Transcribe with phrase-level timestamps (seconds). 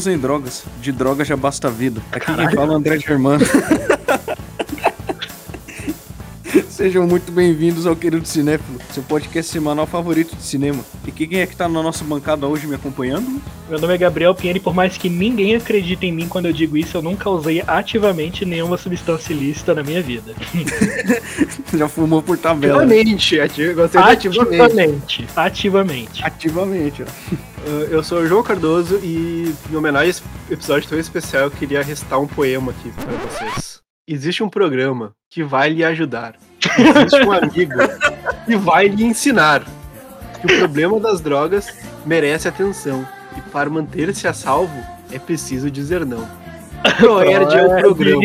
[0.00, 0.64] Usem drogas.
[0.80, 2.00] De droga já basta a vida.
[2.10, 2.48] Aqui Caralho.
[2.48, 3.44] quem fala é o André Germano.
[6.70, 10.82] Sejam muito bem-vindos ao Querido Cinéfilo, seu podcast semanal favorito de cinema.
[11.06, 13.42] E quem é que tá na nossa bancada hoje me acompanhando?
[13.68, 16.52] Meu nome é Gabriel Pinheiro e por mais que ninguém acredite em mim quando eu
[16.54, 20.34] digo isso, eu nunca usei ativamente nenhuma substância ilícita na minha vida.
[21.76, 22.84] Já fumou por tabela.
[22.84, 25.26] Ativamente, ati gostei ativamente.
[25.36, 26.24] Ativamente.
[26.24, 27.02] Ativamente.
[27.02, 27.06] ó.
[27.66, 31.50] Uh, eu sou o João Cardoso e, em homenagem a esse episódio tão especial, eu
[31.50, 33.82] queria restar um poema aqui para vocês.
[34.08, 37.78] Existe um programa que vai lhe ajudar Existe um amigo
[38.44, 39.64] que vai lhe ensinar
[40.40, 41.68] que o problema das drogas
[42.04, 44.78] merece atenção e para manter-se a salvo
[45.10, 46.28] é preciso dizer não.
[46.98, 48.22] Proerd é o programa.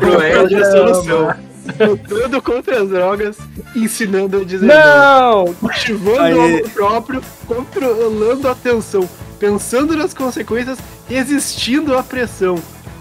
[0.00, 1.34] Proerd é a solução.
[1.78, 3.38] Lutando contra as drogas,
[3.74, 5.44] ensinando a dizer não.
[5.46, 5.54] não.
[5.54, 12.58] Cultivando o amor próprio, controlando a tensão, pensando nas consequências, resistindo à pressão.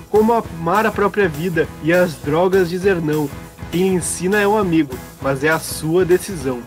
[0.09, 3.27] Como amar a própria vida e as drogas dizer não
[3.73, 6.61] quem ensina é um amigo, mas é a sua decisão.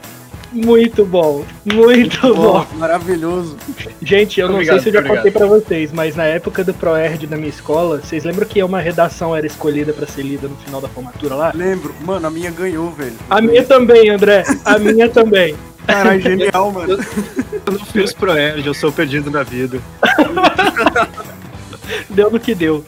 [0.53, 2.65] Muito bom, muito bom.
[2.65, 2.67] bom.
[2.75, 3.57] Maravilhoso.
[4.01, 6.73] Gente, eu obrigado, não sei se eu já contei para vocês, mas na época do
[6.73, 10.57] ProErd da minha escola, vocês lembram que uma redação era escolhida para ser lida no
[10.57, 11.53] final da formatura lá?
[11.55, 11.95] Lembro.
[12.05, 13.17] Mano, a minha ganhou, velho.
[13.29, 14.45] A minha também, André.
[14.65, 15.55] A minha também.
[15.87, 16.99] Caralho, genial, mano.
[17.67, 19.79] Eu não fiz ProErd, eu sou perdido na vida.
[22.11, 22.85] deu no que deu.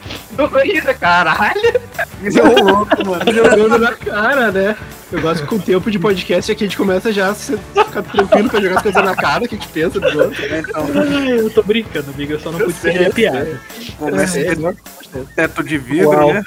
[0.99, 1.81] Caralho!
[2.21, 3.31] Isso é louco, mano.
[3.31, 4.75] Jogando na cara, né?
[5.11, 8.03] Eu gosto que com o tempo de podcast aqui a gente começa já a ficar
[8.03, 10.39] tranquilo pra jogar as coisas na cara, que a gente pensa dos outros.
[10.45, 10.87] Então...
[11.25, 13.59] Eu tô brincando, amigo, eu só não eu pude ser a piada.
[13.97, 16.33] Começa ter teto de vidro, Uau.
[16.33, 16.43] né?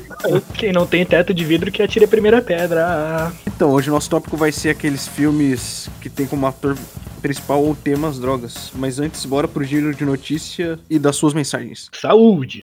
[0.54, 3.30] Quem não tem teto de vidro que atire a primeira pedra.
[3.46, 6.76] Então, hoje o nosso tópico vai ser aqueles filmes que tem como ator
[7.18, 8.72] principal ou tema as drogas.
[8.74, 11.90] Mas antes, bora pro giro de notícia e das suas mensagens.
[11.92, 12.60] Saúde!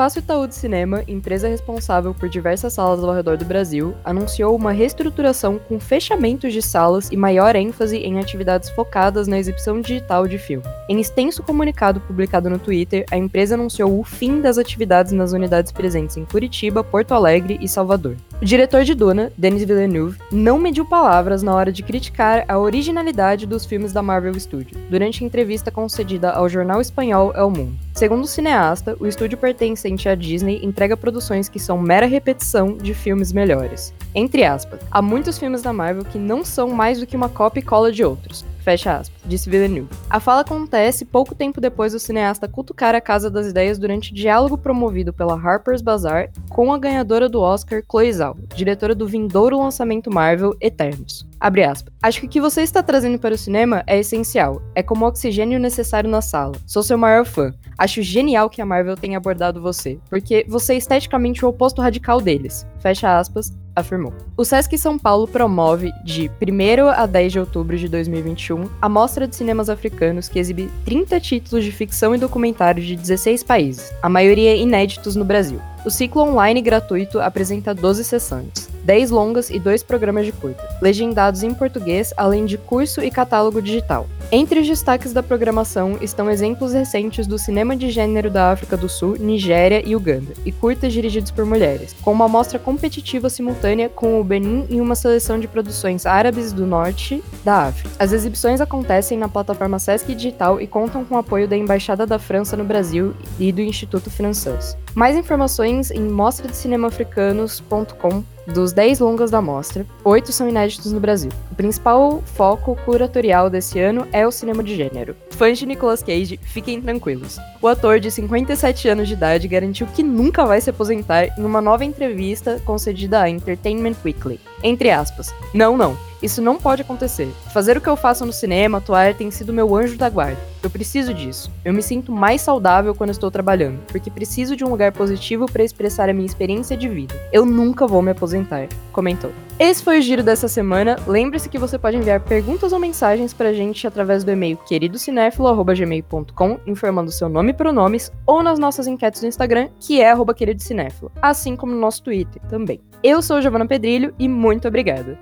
[0.00, 4.72] Espaço Itaú de Cinema, empresa responsável por diversas salas ao redor do Brasil, anunciou uma
[4.72, 10.38] reestruturação com fechamentos de salas e maior ênfase em atividades focadas na exibição digital de
[10.38, 10.64] filme.
[10.88, 15.70] Em extenso comunicado publicado no Twitter, a empresa anunciou o fim das atividades nas unidades
[15.70, 18.16] presentes em Curitiba, Porto Alegre e Salvador.
[18.40, 23.46] O diretor de Duna, Denis Villeneuve, não mediu palavras na hora de criticar a originalidade
[23.46, 27.89] dos filmes da Marvel Studios, durante a entrevista concedida ao jornal espanhol El Mundo.
[28.00, 32.94] Segundo o cineasta, o estúdio pertencente à Disney entrega produções que são mera repetição de
[32.94, 33.92] filmes melhores.
[34.14, 37.60] Entre aspas, há muitos filmes da Marvel que não são mais do que uma cópia
[37.60, 38.42] e cola de outros.
[38.60, 39.90] Fecha aspas, disse Villeneuve.
[40.08, 44.56] A fala acontece pouco tempo depois do cineasta cutucar a Casa das Ideias durante diálogo
[44.56, 50.10] promovido pela Harper's Bazaar com a ganhadora do Oscar, Chloe Zhao, diretora do vindouro lançamento
[50.10, 51.26] Marvel Eternos.
[51.38, 51.92] Abre aspas.
[52.02, 54.62] Acho que o que você está trazendo para o cinema é essencial.
[54.74, 56.56] É como oxigênio necessário na sala.
[56.66, 57.52] Sou seu maior fã.
[57.76, 62.18] Acho genial que a Marvel tenha abordado você, porque você é esteticamente o oposto radical
[62.18, 62.66] deles.
[62.78, 64.14] Fecha aspas, afirmou.
[64.34, 69.28] O Sesc São Paulo promove, de 1 a 10 de outubro de 2021, a Mostra
[69.28, 74.08] de Cinemas Africanos, que exibe 30 títulos de ficção e documentário de 16 países, a
[74.08, 75.60] maioria inéditos no Brasil.
[75.84, 81.42] O ciclo online gratuito apresenta 12 sessões, 10 longas e 2 programas de curta, legendados
[81.42, 84.06] em português, além de curso e catálogo digital.
[84.32, 88.88] Entre os destaques da programação estão exemplos recentes do cinema de gênero da África do
[88.88, 94.20] Sul, Nigéria e Uganda, e curtas dirigidos por mulheres, com uma mostra competitiva simultânea com
[94.20, 97.90] o Benin e uma seleção de produções árabes do norte da África.
[97.98, 102.18] As exibições acontecem na plataforma Sesc Digital e contam com o apoio da Embaixada da
[102.18, 104.76] França no Brasil e do Instituto Francês.
[104.94, 111.30] Mais informações em mostradecinemaafricanos.com dos 10 longas da mostra, 8 são inéditos no Brasil.
[111.50, 115.16] O principal foco curatorial desse ano é o cinema de gênero.
[115.30, 117.38] Fãs de Nicolas Cage, fiquem tranquilos.
[117.62, 121.60] O ator de 57 anos de idade garantiu que nunca vai se aposentar em uma
[121.60, 124.40] nova entrevista concedida à Entertainment Weekly.
[124.62, 127.28] Entre aspas, não, não, isso não pode acontecer.
[127.52, 130.38] Fazer o que eu faço no cinema, atuar, tem sido meu anjo da guarda.
[130.62, 131.50] Eu preciso disso.
[131.64, 135.64] Eu me sinto mais saudável quando estou trabalhando, porque preciso de um lugar positivo para
[135.64, 137.14] expressar a minha experiência de vida.
[137.32, 139.30] Eu nunca vou me aposentar, comentou.
[139.58, 140.96] Esse foi o giro dessa semana.
[141.06, 147.10] Lembre-se que você pode enviar perguntas ou mensagens pra gente através do e-mail queridocinéfilo@gmail.com, informando
[147.10, 151.72] seu nome e pronomes, ou nas nossas enquetes do Instagram, que é @queridocinéfilo, assim como
[151.72, 152.80] no nosso Twitter também.
[153.02, 155.18] Eu sou Giovana Pedrilho e muito obrigada.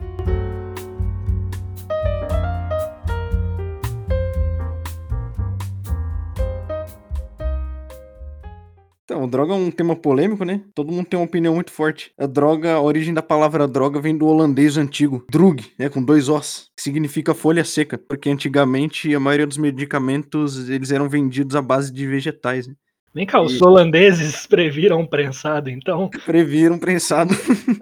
[9.10, 10.60] Então, droga é um tema polêmico, né?
[10.74, 12.12] Todo mundo tem uma opinião muito forte.
[12.18, 16.28] A droga, a origem da palavra droga vem do holandês antigo, drug, né, com dois
[16.28, 21.62] os, que significa folha seca, porque antigamente a maioria dos medicamentos eles eram vendidos à
[21.62, 22.74] base de vegetais, né?
[23.14, 26.10] Vem cá, os holandeses previram prensado, então?
[26.26, 27.34] Previram prensado.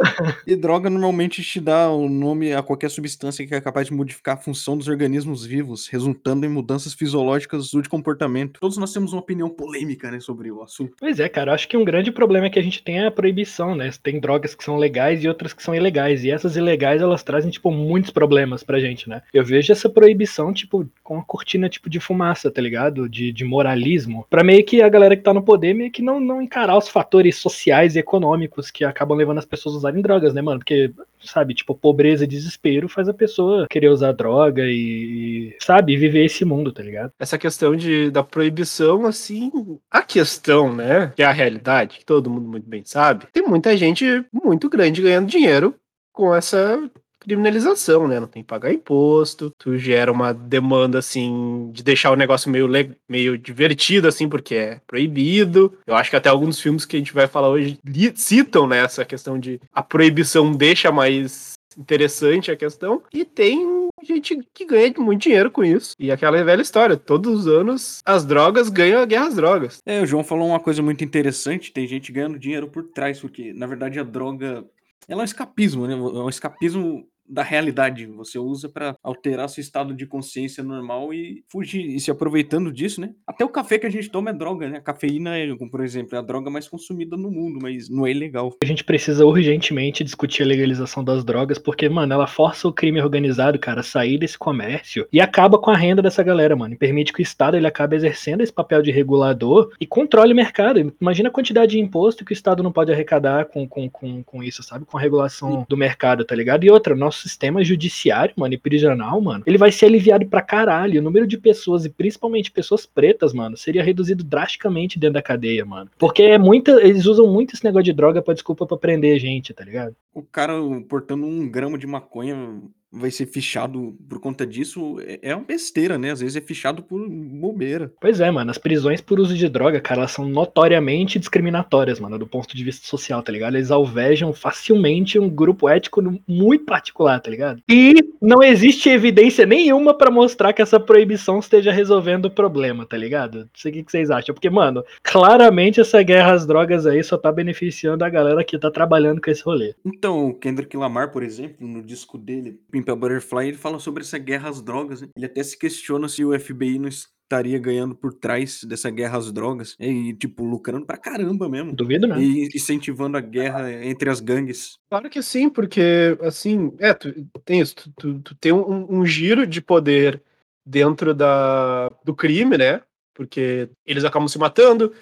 [0.46, 4.34] e droga normalmente te dá o nome a qualquer substância que é capaz de modificar
[4.34, 8.60] a função dos organismos vivos, resultando em mudanças fisiológicas ou de comportamento.
[8.60, 10.94] Todos nós temos uma opinião polêmica, né, sobre o assunto.
[10.98, 13.74] Pois é, cara, acho que um grande problema que a gente tem é a proibição,
[13.74, 13.90] né?
[14.02, 16.24] Tem drogas que são legais e outras que são ilegais.
[16.24, 19.22] E essas ilegais, elas trazem, tipo, muitos problemas pra gente, né?
[19.32, 23.08] Eu vejo essa proibição, tipo, com a cortina, tipo, de fumaça, tá ligado?
[23.08, 24.26] De, de moralismo.
[24.28, 26.88] Pra meio que a galera que tá no poder meio que não, não encarar os
[26.88, 30.58] fatores sociais e econômicos que acabam levando as pessoas a usarem drogas, né, mano?
[30.60, 36.24] Porque, sabe, tipo, pobreza e desespero faz a pessoa querer usar droga e, sabe, viver
[36.24, 37.12] esse mundo, tá ligado?
[37.18, 39.50] Essa questão de, da proibição, assim,
[39.90, 43.76] a questão, né, que é a realidade, que todo mundo muito bem sabe, tem muita
[43.76, 45.74] gente muito grande ganhando dinheiro
[46.12, 46.80] com essa
[47.26, 48.20] criminalização, né?
[48.20, 52.68] Não tem que pagar imposto, tu gera uma demanda, assim, de deixar o negócio meio,
[53.08, 55.76] meio divertido, assim, porque é proibido.
[55.86, 57.78] Eu acho que até alguns filmes que a gente vai falar hoje
[58.14, 63.02] citam, né, essa questão de a proibição deixa mais interessante a questão.
[63.12, 65.94] E tem gente que ganha muito dinheiro com isso.
[65.98, 69.78] E aquela velha história, todos os anos as drogas ganham a guerra às drogas.
[69.84, 73.52] É, o João falou uma coisa muito interessante, tem gente ganhando dinheiro por trás, porque
[73.52, 74.64] na verdade a droga
[75.08, 75.94] ela é um escapismo, né?
[75.94, 78.06] É um escapismo da realidade.
[78.06, 83.00] Você usa para alterar seu estado de consciência normal e fugir e se aproveitando disso,
[83.00, 83.10] né?
[83.26, 84.78] Até o café que a gente toma é droga, né?
[84.78, 88.10] A cafeína é, por exemplo, é a droga mais consumida no mundo, mas não é
[88.10, 88.52] ilegal.
[88.62, 93.00] A gente precisa urgentemente discutir a legalização das drogas, porque, mano, ela força o crime
[93.00, 96.74] organizado, cara, a sair desse comércio e acaba com a renda dessa galera, mano.
[96.74, 100.36] E permite que o Estado ele acabe exercendo esse papel de regulador e controle o
[100.36, 100.94] mercado.
[101.00, 104.42] Imagina a quantidade de imposto que o Estado não pode arrecadar com, com, com, com
[104.42, 104.84] isso, sabe?
[104.84, 106.64] Com a regulação do mercado, tá ligado?
[106.64, 110.42] E outra, nosso nosso sistema judiciário, mano, e prisional, mano, ele vai ser aliviado pra
[110.42, 111.00] caralho.
[111.00, 115.64] O número de pessoas, e principalmente pessoas pretas, mano, seria reduzido drasticamente dentro da cadeia,
[115.64, 115.90] mano.
[115.98, 116.72] Porque é muita.
[116.82, 119.96] Eles usam muito esse negócio de droga pra desculpa pra prender gente, tá ligado?
[120.12, 120.54] O cara
[120.88, 122.60] portando um grama de maconha
[122.92, 126.10] vai ser fichado por conta disso é, é uma besteira, né?
[126.10, 127.92] Às vezes é fichado por bobeira.
[128.00, 128.50] Pois é, mano.
[128.50, 132.64] As prisões por uso de droga, cara, elas são notoriamente discriminatórias, mano, do ponto de
[132.64, 133.56] vista social, tá ligado?
[133.56, 137.60] Eles alvejam facilmente um grupo ético muito particular, tá ligado?
[137.68, 142.96] E não existe evidência nenhuma para mostrar que essa proibição esteja resolvendo o problema, tá
[142.96, 143.40] ligado?
[143.40, 144.34] Não sei o que vocês acham.
[144.34, 148.70] Porque, mano, claramente essa guerra às drogas aí só tá beneficiando a galera que tá
[148.70, 149.74] trabalhando com esse rolê.
[149.84, 154.02] Então, o Kendrick Lamar, por exemplo, no disco dele, Pimp a Butterfly, ele fala sobre
[154.02, 155.00] essa guerra às drogas.
[155.00, 155.08] Né?
[155.16, 159.32] Ele até se questiona se o FBI não estaria ganhando por trás dessa guerra às
[159.32, 159.74] drogas.
[159.80, 161.74] E, tipo, lucrando pra caramba mesmo.
[161.74, 162.20] Duvido, né?
[162.20, 164.78] E incentivando a guerra entre as gangues.
[164.90, 167.14] Claro que sim, porque, assim, é, tu,
[167.44, 170.22] tem isso, tu, tu, tu tem um, um, giro de poder
[170.64, 172.82] dentro da, do crime, né?
[173.14, 174.92] Porque eles acabam se matando,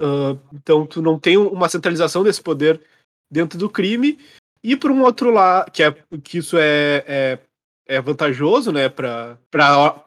[0.00, 2.80] uh, então tu não tem uma centralização desse poder
[3.30, 4.18] dentro do crime,
[4.62, 7.38] e por um outro lado, que, é, que isso é, é,
[7.86, 9.38] é vantajoso, né, para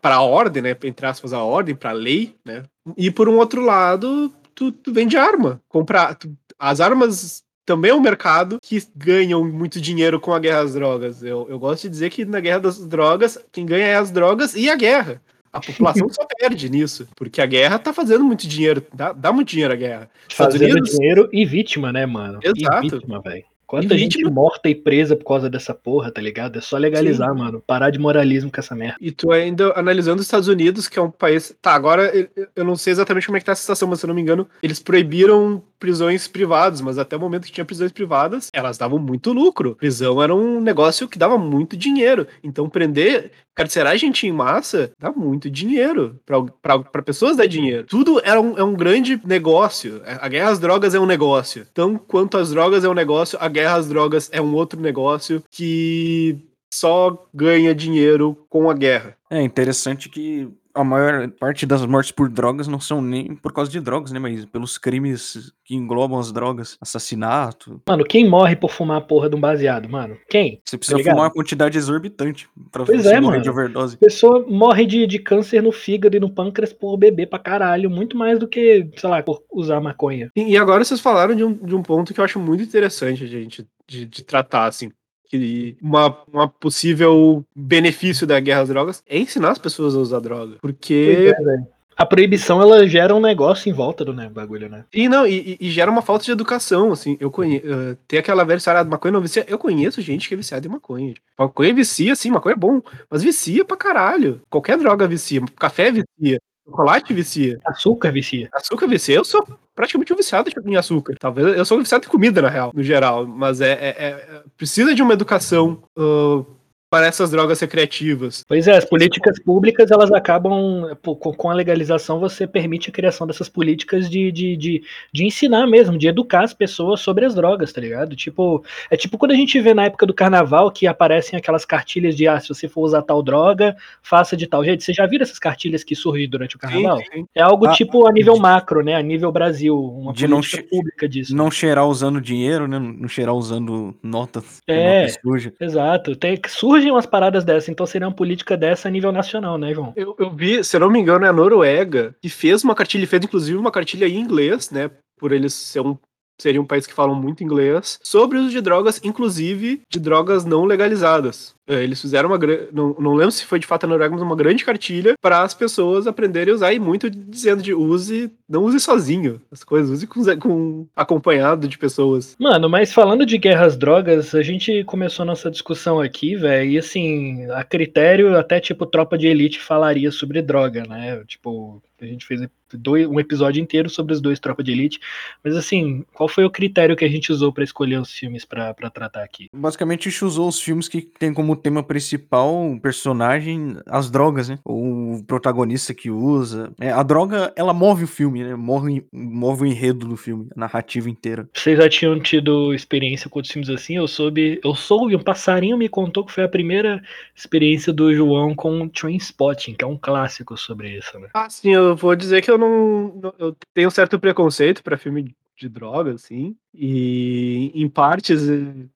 [0.03, 2.63] a ordem, né, entre aspas, a ordem, para a lei, né,
[2.97, 5.61] e por um outro lado, tu, tu vende arma.
[5.67, 10.61] Comprar, tu, as armas também é um mercado que ganham muito dinheiro com a guerra
[10.61, 11.23] às drogas.
[11.23, 14.55] Eu, eu gosto de dizer que na guerra das drogas, quem ganha é as drogas
[14.55, 15.21] e a guerra.
[15.51, 19.49] A população só perde nisso, porque a guerra tá fazendo muito dinheiro, dá, dá muito
[19.49, 20.09] dinheiro a guerra.
[20.29, 20.91] Fazendo Unidos...
[20.91, 22.39] dinheiro e vítima, né, mano?
[22.43, 22.85] Exato.
[22.85, 23.45] E vítima, velho.
[23.65, 26.57] Quanta gente morta e presa por causa dessa porra, tá ligado?
[26.57, 27.37] É só legalizar, Sim.
[27.37, 27.63] mano.
[27.65, 28.97] Parar de moralismo com essa merda.
[29.01, 31.55] E tu ainda analisando os Estados Unidos, que é um país.
[31.61, 32.11] Tá, agora
[32.55, 34.21] eu não sei exatamente como é que tá a situação, mas se eu não me
[34.21, 38.99] engano, eles proibiram prisões privadas, mas até o momento que tinha prisões privadas, elas davam
[38.99, 39.75] muito lucro.
[39.75, 42.27] Prisão era um negócio que dava muito dinheiro.
[42.43, 46.19] Então prender, carcerar gente em massa dá muito dinheiro.
[46.61, 47.85] para pessoas dá dinheiro.
[47.85, 50.01] Tudo era um, é um grande negócio.
[50.05, 51.65] A guerra às drogas é um negócio.
[51.71, 55.43] Então, quanto as drogas é um negócio, a guerra às drogas é um outro negócio
[55.51, 56.37] que
[56.73, 59.15] só ganha dinheiro com a guerra.
[59.29, 63.69] É interessante que a maior parte das mortes por drogas não são nem por causa
[63.69, 64.19] de drogas, né?
[64.19, 67.81] Mas pelos crimes que englobam as drogas, assassinato.
[67.87, 70.17] Mano, quem morre por fumar a porra de um baseado, mano?
[70.29, 70.59] Quem?
[70.65, 73.43] Você precisa tá fumar uma quantidade exorbitante pra pois você é, morrer mano.
[73.43, 73.95] de overdose.
[73.95, 77.89] A pessoa morre de, de câncer no fígado e no pâncreas por beber pra caralho,
[77.89, 80.31] muito mais do que, sei lá, por usar maconha.
[80.35, 83.67] E, agora vocês falaram de um, de um ponto que eu acho muito interessante, gente,
[83.87, 84.89] de, de tratar, assim
[85.37, 90.19] que uma, uma possível benefício da guerra às drogas é ensinar as pessoas a usar
[90.19, 90.57] droga.
[90.61, 91.33] Porque.
[91.37, 94.83] É, A proibição, ela gera um negócio em volta do né, bagulho, né?
[94.91, 97.17] E não, e, e gera uma falta de educação, assim.
[97.19, 97.67] Eu conheço.
[97.67, 99.45] Uh, tem aquela velha história de maconha não vicia.
[99.47, 101.13] Eu conheço gente que é viciada em maconha.
[101.37, 102.81] Maconha vicia, sim, maconha é bom.
[103.09, 104.41] Mas vicia pra caralho.
[104.49, 105.41] Qualquer droga vicia.
[105.55, 106.39] Café vicia.
[106.65, 107.59] Chocolate vicia.
[107.65, 108.49] Açúcar vicia.
[108.53, 109.15] Açúcar vicia.
[109.15, 111.15] Eu sou praticamente um viciado em açúcar.
[111.19, 113.25] Talvez eu sou um viciado em comida, na real, no geral.
[113.25, 116.45] Mas é, é, é precisa de uma educação uh,
[116.93, 118.45] para essas drogas recreativas.
[118.47, 123.49] Pois é, as políticas públicas elas acabam com a legalização você permite a criação dessas
[123.49, 127.81] políticas de, de, de, de, ensinar mesmo, de educar as pessoas sobre as drogas, tá
[127.81, 128.15] ligado?
[128.15, 132.15] Tipo, é tipo quando a gente vê na época do carnaval que aparecem aquelas cartilhas
[132.15, 134.83] de ah, se você for usar tal droga, faça de tal jeito.
[134.83, 136.99] Você já viu essas cartilhas que surgem durante o carnaval?
[136.99, 137.25] Sim, sim.
[137.33, 138.93] É algo ah, tipo a nível de, macro, né?
[138.93, 141.35] A nível Brasil, uma de política não pública disso.
[141.35, 142.77] Não cheirar usando dinheiro, né?
[142.77, 144.61] Não cheirar usando notas.
[144.67, 146.15] É, nota exato.
[146.15, 149.73] Tem, surge surgem umas paradas dessa, então seria uma política dessa a nível nacional, né,
[149.73, 149.93] João?
[149.95, 153.07] Eu, eu vi, se eu não me engano, é a Noruega, que fez uma cartilha,
[153.07, 155.97] fez inclusive uma cartilha em inglês, né, por eles ser um
[156.41, 160.43] seria um país que falam muito inglês, sobre o uso de drogas, inclusive de drogas
[160.43, 161.53] não legalizadas.
[161.67, 162.39] É, eles fizeram uma
[162.71, 165.53] não, não lembro se foi de fato a Noruega, mas uma grande cartilha para as
[165.53, 170.07] pessoas aprenderem a usar e muito dizendo de use, não use sozinho as coisas, use
[170.07, 172.35] com, com acompanhado de pessoas.
[172.37, 177.49] Mano, mas falando de guerras drogas, a gente começou nossa discussão aqui, velho, e assim,
[177.51, 181.23] a critério até tipo tropa de elite falaria sobre droga, né?
[181.25, 182.41] Tipo, a gente fez
[182.77, 184.99] dois, um episódio inteiro sobre os dois Tropa de Elite.
[185.43, 188.73] Mas assim, qual foi o critério que a gente usou para escolher os filmes para
[188.93, 189.49] tratar aqui?
[189.53, 194.49] Basicamente, a gente usou os filmes que tem como tema principal o personagem as drogas,
[194.49, 194.59] né?
[194.63, 196.71] Ou o protagonista que usa.
[196.79, 198.55] É, a droga, ela move o filme, né?
[198.55, 201.47] Move, move o enredo do filme, a narrativa inteira.
[201.53, 203.97] Vocês já tinham tido experiência com outros filmes assim?
[203.97, 207.01] Eu soube, eu soube, um passarinho me contou que foi a primeira
[207.35, 211.29] experiência do João com Trainspotting, que é um clássico sobre isso, né?
[211.33, 213.33] Ah, sim, eu vou dizer que eu não.
[213.37, 215.33] Eu tenho um certo preconceito para filme
[215.63, 216.55] de droga, assim.
[216.73, 218.41] E em partes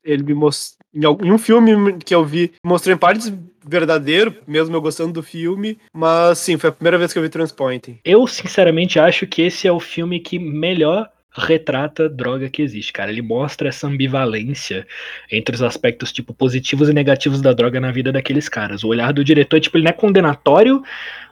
[0.04, 0.78] ele me mostrou.
[0.94, 3.32] Em um filme que eu vi, mostrou em partes
[3.66, 7.30] verdadeiro, mesmo eu gostando do filme, mas sim, foi a primeira vez que eu vi
[7.30, 8.00] Transpointing.
[8.04, 13.12] Eu, sinceramente, acho que esse é o filme que melhor retrata droga que existe, cara.
[13.12, 14.88] Ele mostra essa ambivalência
[15.32, 18.84] entre os aspectos, tipo, positivos e negativos da droga na vida daqueles caras.
[18.84, 20.82] O olhar do diretor, tipo, ele não é condenatório,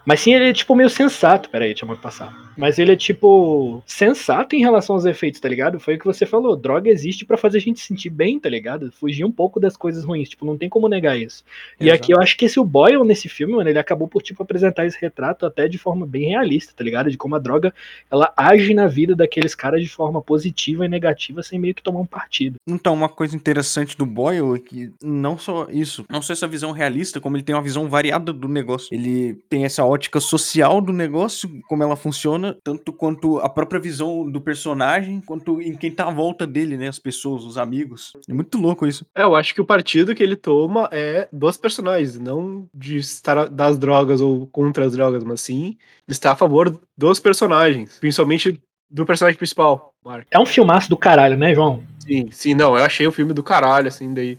[0.06, 1.50] mas sim, ele é tipo meio sensato.
[1.50, 2.46] Pera aí, deixa eu passar.
[2.58, 5.80] Mas ele é tipo sensato em relação aos efeitos, tá ligado?
[5.80, 6.56] Foi o que você falou.
[6.56, 8.92] Droga existe para fazer a gente sentir bem, tá ligado?
[8.92, 10.30] Fugir um pouco das coisas ruins.
[10.30, 11.44] Tipo, não tem como negar isso.
[11.80, 14.42] E aqui eu acho que esse o Boyle nesse filme, mano, ele acabou por tipo
[14.42, 17.10] apresentar esse retrato até de forma bem realista, tá ligado?
[17.10, 17.74] De como a droga
[18.10, 22.00] ela age na vida daqueles caras de forma positiva e negativa sem meio que tomar
[22.00, 22.56] um partido.
[22.68, 26.72] Então, uma coisa interessante do Boyle é que não só isso, não só essa visão
[26.72, 28.94] realista, como ele tem uma visão variada do negócio.
[28.94, 34.30] Ele tem essa ótica social do negócio, como ela funciona, tanto quanto a própria visão
[34.30, 36.88] do personagem, quanto em quem tá à volta dele, né?
[36.88, 38.14] As pessoas, os amigos.
[38.30, 39.06] É muito louco isso.
[39.16, 43.50] É, eu acho que o partido que ele toma é dos personagens, não de estar
[43.50, 48.62] das drogas ou contra as drogas, mas sim estar a favor dos personagens, principalmente
[48.96, 50.26] do personagem principal, Mark.
[50.32, 51.84] É um filmaço do caralho, né, João?
[52.00, 54.38] Sim, sim, não, eu achei o filme do caralho, assim, daí.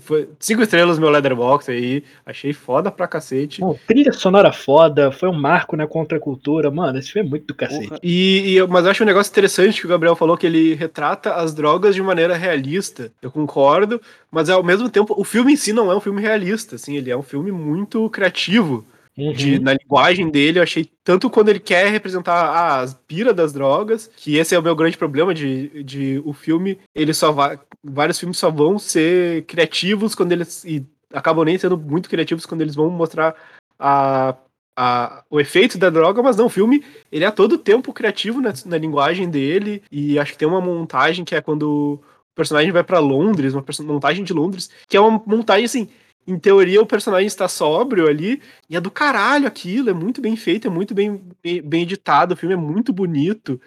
[0.00, 3.62] foi cinco estrelas no meu Leatherbox aí, achei foda pra cacete.
[3.62, 7.54] Bom, trilha sonora foda, foi um marco na contracultura, mano, esse filme é muito do
[7.54, 7.98] cacete.
[8.02, 11.34] E, e, mas eu acho um negócio interessante que o Gabriel falou, que ele retrata
[11.34, 13.10] as drogas de maneira realista.
[13.22, 13.98] Eu concordo,
[14.30, 17.10] mas ao mesmo tempo, o filme em si não é um filme realista, assim, ele
[17.10, 18.84] é um filme muito criativo.
[19.16, 19.32] Uhum.
[19.32, 24.10] De, na linguagem dele, eu achei tanto quando ele quer representar as pira das drogas,
[24.16, 27.58] que esse é o meu grande problema de, de o filme, ele só vai.
[27.82, 30.64] Vários filmes só vão ser criativos quando eles.
[30.64, 33.36] E acabam nem sendo muito criativos quando eles vão mostrar
[33.78, 34.34] a,
[34.76, 38.40] a, o efeito da droga, mas não, o filme ele é a todo tempo criativo
[38.40, 42.72] na, na linguagem dele, e acho que tem uma montagem que é quando o personagem
[42.72, 45.88] vai para Londres, uma montagem de Londres, que é uma montagem assim
[46.26, 50.36] em teoria, o personagem está sóbrio ali, e é do caralho aquilo, é muito bem
[50.36, 53.60] feito, é muito bem, bem editado, o filme é muito bonito.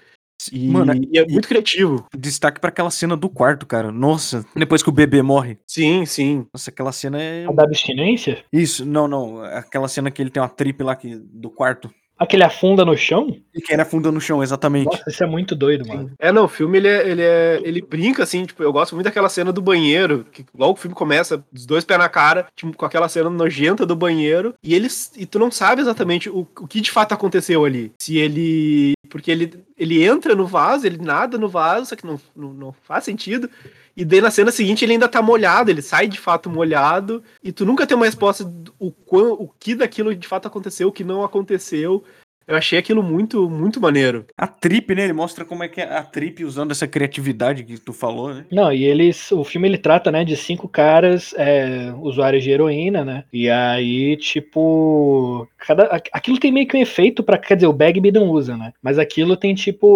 [0.51, 2.05] E, Mano, e é muito e criativo.
[2.15, 3.91] Destaque para aquela cena do quarto, cara.
[3.91, 5.57] Nossa, depois que o bebê morre.
[5.67, 6.45] Sim, sim.
[6.53, 7.45] Nossa, aquela cena é.
[7.47, 8.43] A da abstinência?
[8.53, 9.41] Isso, não, não.
[9.41, 11.91] Aquela cena que ele tem uma trip lá que, do quarto.
[12.17, 13.37] Aquele afunda no chão?
[13.53, 14.85] E que ele afunda no chão, exatamente.
[14.85, 16.11] Nossa, isso é muito doido, mano.
[16.17, 19.05] É, não, o filme ele, é, ele, é, ele brinca assim, tipo, eu gosto muito
[19.05, 22.75] daquela cena do banheiro, que logo o filme começa, os dois pés na cara, tipo,
[22.75, 26.67] com aquela cena nojenta do banheiro, e eles e tu não sabe exatamente o, o
[26.67, 27.91] que de fato aconteceu ali.
[28.01, 32.19] Se ele porque ele, ele entra no vaso, ele nada no vaso, só que não,
[32.35, 33.49] não, não faz sentido.
[33.97, 37.51] E daí na cena seguinte ele ainda tá molhado, ele sai de fato molhado, e
[37.51, 41.03] tu nunca tem uma resposta do o, o que daquilo de fato aconteceu, o que
[41.03, 42.03] não aconteceu.
[42.47, 44.25] Eu achei aquilo muito, muito maneiro.
[44.37, 45.03] A trip, né?
[45.03, 48.45] Ele mostra como é que é a trip usando essa criatividade que tu falou, né?
[48.49, 49.31] Não, e eles.
[49.33, 53.25] O filme ele trata, né, de cinco caras é, usuários de heroína, né?
[53.33, 55.45] E aí, tipo.
[55.57, 58.73] Cada, aquilo tem meio que um efeito para Quer dizer, o Bagby não usa, né?
[58.81, 59.87] Mas aquilo tem, tipo,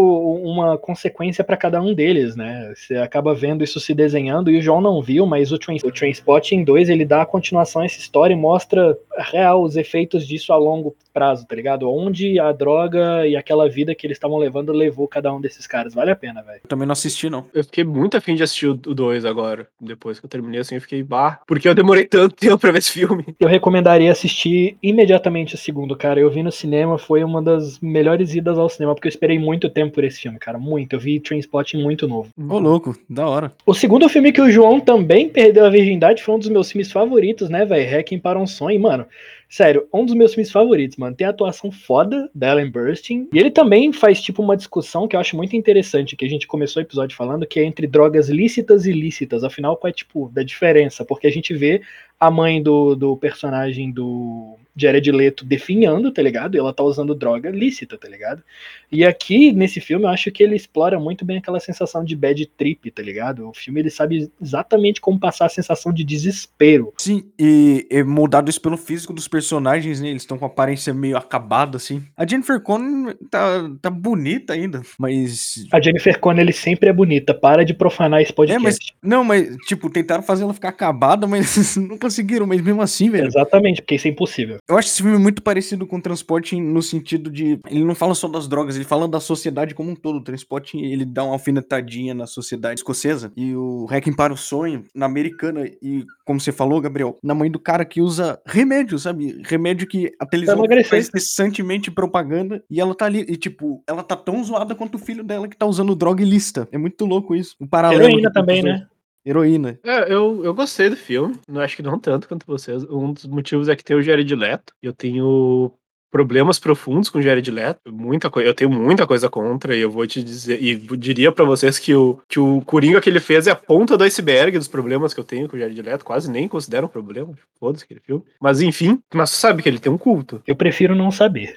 [0.43, 2.73] uma consequência para cada um deles, né?
[2.75, 5.91] Você acaba vendo isso se desenhando, e o João não viu, mas o, Train, o
[5.91, 10.51] Trainspotting 2 ele dá a continuação a essa história e mostra real os efeitos disso
[10.51, 11.89] a longo prazo, tá ligado?
[11.89, 15.93] Onde a droga e aquela vida que eles estavam levando levou cada um desses caras.
[15.93, 16.61] Vale a pena, velho.
[16.67, 17.45] Também não assisti, não.
[17.53, 19.67] Eu fiquei muito afim de assistir o 2 agora.
[19.79, 22.79] Depois que eu terminei, assim, eu fiquei, bah, porque eu demorei tanto tempo pra ver
[22.79, 23.25] esse filme.
[23.39, 26.19] Eu recomendaria assistir imediatamente o segundo, cara.
[26.19, 29.69] Eu vi no cinema, foi uma das melhores idas ao cinema, porque eu esperei muito
[29.69, 30.57] tempo por esse filme, cara.
[30.57, 30.93] Muito.
[30.93, 32.29] Eu vi Trainspotting muito novo.
[32.37, 33.51] Ô, louco, da hora.
[33.65, 36.91] O segundo filme que o João também perdeu a virgindade foi um dos meus filmes
[36.91, 37.97] favoritos, né, velho?
[37.97, 38.79] Hacking para um sonho.
[38.79, 39.05] Mano,
[39.51, 41.13] Sério, um dos meus filmes favoritos, mano.
[41.13, 43.27] Tem a atuação foda da Ellen Burstyn.
[43.33, 46.47] E ele também faz, tipo, uma discussão que eu acho muito interessante, que a gente
[46.47, 49.43] começou o episódio falando, que é entre drogas lícitas e ilícitas.
[49.43, 51.03] Afinal, qual é, tipo, da diferença?
[51.03, 51.81] Porque a gente vê
[52.17, 56.55] a mãe do, do personagem do Jared Leto definhando, tá ligado?
[56.55, 58.43] E ela tá usando droga lícita, tá ligado?
[58.91, 62.45] E aqui, nesse filme, eu acho que ele explora muito bem aquela sensação de bad
[62.57, 63.47] trip, tá ligado?
[63.47, 66.93] O filme, ele sabe exatamente como passar a sensação de desespero.
[66.97, 70.09] Sim, e é moldado isso pelo físico dos personagens, né?
[70.09, 72.03] Eles estão com aparência meio acabada, assim.
[72.17, 75.65] A Jennifer Connelly tá, tá bonita ainda, mas...
[75.71, 78.61] A Jennifer Connelly sempre é bonita, para de profanar esse podcast.
[78.61, 78.77] É, mas...
[79.01, 83.27] Não, mas, tipo, tentaram fazer ela ficar acabada, mas não conseguiram, mas mesmo assim, velho.
[83.27, 84.57] Exatamente, porque isso é impossível.
[84.71, 87.59] Eu acho esse filme muito parecido com o Transporte no sentido de.
[87.69, 90.19] Ele não fala só das drogas, ele fala da sociedade como um todo.
[90.19, 93.33] O Transporte ele dá uma alfinetadinha na sociedade escocesa.
[93.35, 97.51] E o Hacking para o Sonho, na americana, e como você falou, Gabriel, na mãe
[97.51, 99.41] do cara que usa remédio, sabe?
[99.43, 103.25] Remédio que a televisão faz incessantemente propaganda e ela tá ali.
[103.27, 106.69] E tipo, ela tá tão zoada quanto o filho dela que tá usando droga ilícita.
[106.71, 107.57] É muito louco isso.
[107.59, 108.03] Um paralelo.
[108.03, 108.87] Heroína também, né?
[109.25, 109.79] Heroína.
[109.83, 111.39] É, eu, eu gostei do filme.
[111.47, 112.83] Não acho que não tanto quanto vocês.
[112.85, 114.73] Um dos motivos é que tem o Jared Leto.
[114.81, 115.71] Eu tenho
[116.11, 120.05] problemas profundos com Jared Leto, muita coisa, eu tenho muita coisa contra e eu vou
[120.05, 123.51] te dizer e diria para vocês que o que o Coringa que ele fez é
[123.51, 126.47] a ponta do iceberg dos problemas que eu tenho com o Jared Leto, quase nem
[126.47, 128.23] considero um problema, foda-se aquele filme.
[128.39, 130.41] Mas enfim, mas você sabe que ele tem um culto.
[130.45, 131.55] Eu prefiro não saber.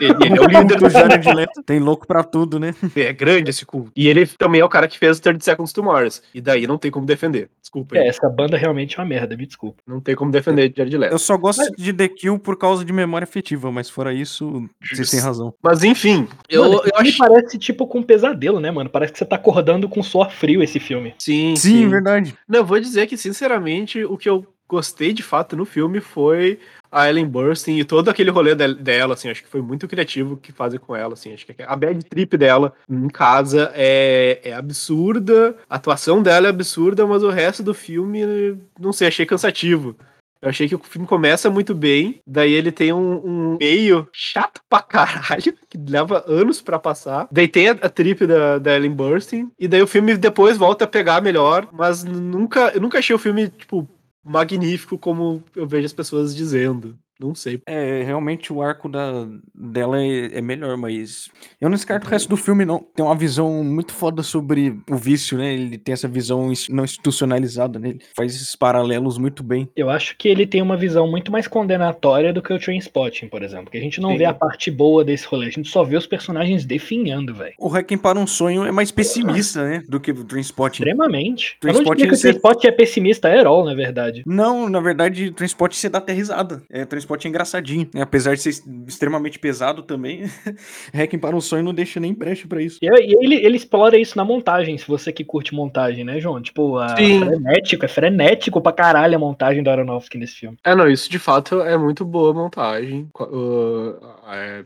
[0.00, 1.62] Ele, ele é o líder do Jared Leto.
[1.62, 2.74] Tem louco para tudo, né?
[2.96, 3.92] É grande esse culto.
[3.94, 6.22] E ele também é o cara que fez o 30 Seconds to Mars.
[6.34, 7.50] E daí não tem como defender.
[7.60, 7.96] Desculpa.
[7.96, 9.82] É, essa banda realmente é uma merda, me desculpa.
[9.86, 11.12] Não tem como defender Jared Leto.
[11.12, 11.70] Eu só gosto mas...
[11.76, 15.54] de The Kill por causa de memória afetiva, mas fora isso, vocês têm razão.
[15.62, 17.18] Mas enfim, eu, mano, eu acho.
[17.18, 18.90] parece tipo com um pesadelo, né, mano?
[18.90, 21.14] Parece que você tá acordando com suor frio esse filme.
[21.18, 21.88] Sim, sim, sim.
[21.88, 22.36] verdade.
[22.48, 26.58] Não, eu vou dizer que, sinceramente, o que eu gostei de fato no filme foi
[26.90, 30.50] a Ellen Burstyn e todo aquele rolê dela, assim, acho que foi muito criativo que
[30.50, 35.56] fazem com ela, assim, acho que a bad trip dela em casa é, é absurda,
[35.68, 39.94] a atuação dela é absurda, mas o resto do filme, não sei, achei cansativo.
[40.42, 44.60] Eu achei que o filme começa muito bem, daí ele tem um, um meio chato
[44.68, 47.28] pra caralho, que leva anos para passar.
[47.30, 50.84] Daí tem a, a trip da, da Ellen Burstyn, e daí o filme depois volta
[50.84, 53.88] a pegar melhor, mas nunca, eu nunca achei o filme, tipo,
[54.24, 56.98] magnífico como eu vejo as pessoas dizendo.
[57.20, 57.60] Não sei.
[57.66, 61.28] É, realmente o arco da, dela é, é melhor, mas
[61.60, 62.80] eu não descarto o resto do filme, não.
[62.94, 65.54] Tem uma visão muito foda sobre o vício, né?
[65.54, 67.90] Ele tem essa visão não institucionalizada, né?
[67.90, 69.68] Ele faz esses paralelos muito bem.
[69.76, 73.42] Eu acho que ele tem uma visão muito mais condenatória do que o Trainspotting, por
[73.42, 73.70] exemplo.
[73.70, 74.18] Que a gente não Sim.
[74.18, 77.54] vê a parte boa desse rolê, a gente só vê os personagens definhando, velho.
[77.58, 79.84] O Requiem para um Sonho é mais pessimista, né?
[79.88, 80.82] Do que o Trainspotting.
[80.82, 81.56] Extremamente.
[81.60, 84.22] Trainspotting, eu não diria que o Trainspotting é pessimista, é herói, na verdade.
[84.26, 86.62] Não, na verdade, o Trainspotting você dá até risada.
[86.68, 88.02] É, Trainspotting é engraçadinho, né?
[88.02, 90.22] Apesar de ser extremamente pesado também,
[90.92, 92.78] Hacking para um sonho não deixa nem brecha para isso.
[92.82, 96.40] E ele, ele explora isso na montagem, se você que curte montagem, né, João?
[96.40, 100.56] Tipo, a frenético, é frenético pra caralho a montagem do Aronofsky nesse filme.
[100.64, 103.08] É, não, isso de fato é muito boa a montagem.
[103.18, 103.96] Uh,
[104.28, 104.64] é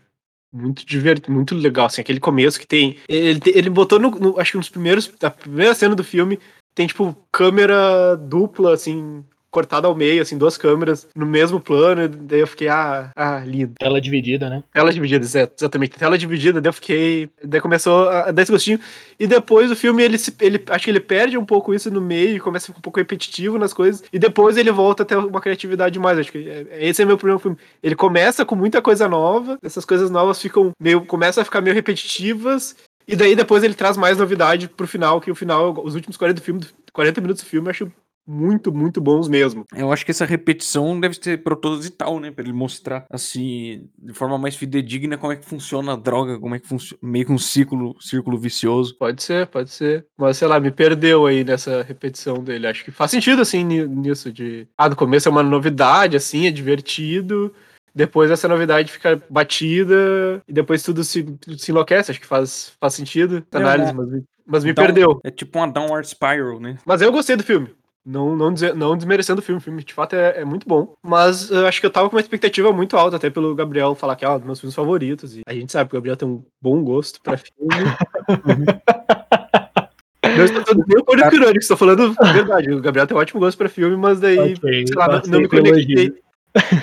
[0.52, 2.96] muito divertido, muito legal, assim, aquele começo que tem.
[3.08, 5.12] Ele, ele botou no, no, Acho que nos primeiros.
[5.22, 6.38] A primeira cena do filme
[6.74, 9.24] tem, tipo, câmera dupla, assim,
[9.56, 13.72] cortada ao meio, assim, duas câmeras no mesmo plano, daí eu fiquei, ah, ah, lindo.
[13.78, 14.62] Tela dividida, né?
[14.70, 15.96] Tela dividida, exatamente.
[15.98, 17.30] Tela dividida, daí eu fiquei.
[17.42, 18.78] Daí começou a dar esse gostinho.
[19.18, 22.02] E depois o filme, ele, se, ele acho que ele perde um pouco isso no
[22.02, 25.16] meio, começa a ficar um pouco repetitivo nas coisas, e depois ele volta a ter
[25.16, 26.18] uma criatividade mais.
[26.18, 27.68] Acho que é, esse é meu problema com o filme.
[27.82, 31.00] Ele começa com muita coisa nova, essas coisas novas ficam meio.
[31.06, 32.76] começam a ficar meio repetitivas,
[33.08, 36.42] e daí depois ele traz mais novidade pro final, que o final, os últimos 40,
[36.42, 36.60] filme,
[36.92, 37.92] 40 minutos do filme, eu acho
[38.26, 39.64] muito, muito bons mesmo.
[39.74, 42.30] Eu acho que essa repetição deve ser proposital, né?
[42.30, 46.54] Pra ele mostrar, assim, de forma mais fidedigna como é que funciona a droga, como
[46.54, 46.98] é que funciona.
[47.02, 48.96] Meio que um círculo, círculo vicioso.
[48.98, 50.06] Pode ser, pode ser.
[50.16, 52.66] Mas sei lá, me perdeu aí nessa repetição dele.
[52.66, 54.66] Acho que faz sentido, assim, nisso de.
[54.76, 57.52] Ah, no começo é uma novidade, assim, é divertido.
[57.94, 61.24] Depois essa novidade fica batida e depois tudo se,
[61.56, 62.10] se enlouquece.
[62.10, 65.20] Acho que faz, faz sentido essa análise, mas, mas me Down- perdeu.
[65.24, 66.76] É tipo uma downward spiral, né?
[66.84, 67.70] Mas eu gostei do filme.
[68.06, 70.94] Não, não, dizer- não desmerecendo o filme, o filme de fato é, é muito bom.
[71.02, 74.14] Mas eu acho que eu tava com uma expectativa muito alta, até pelo Gabriel falar
[74.14, 75.36] que é um dos meus filmes favoritos.
[75.36, 77.50] E a gente sabe que o Gabriel tem um bom gosto pra filme.
[80.36, 82.72] não estou nem um pouco irônico, estou falando a verdade.
[82.72, 85.32] O Gabriel tem um ótimo gosto pra filme, mas daí, Ok, sei lá, não, passei
[85.32, 86.14] não me conectei.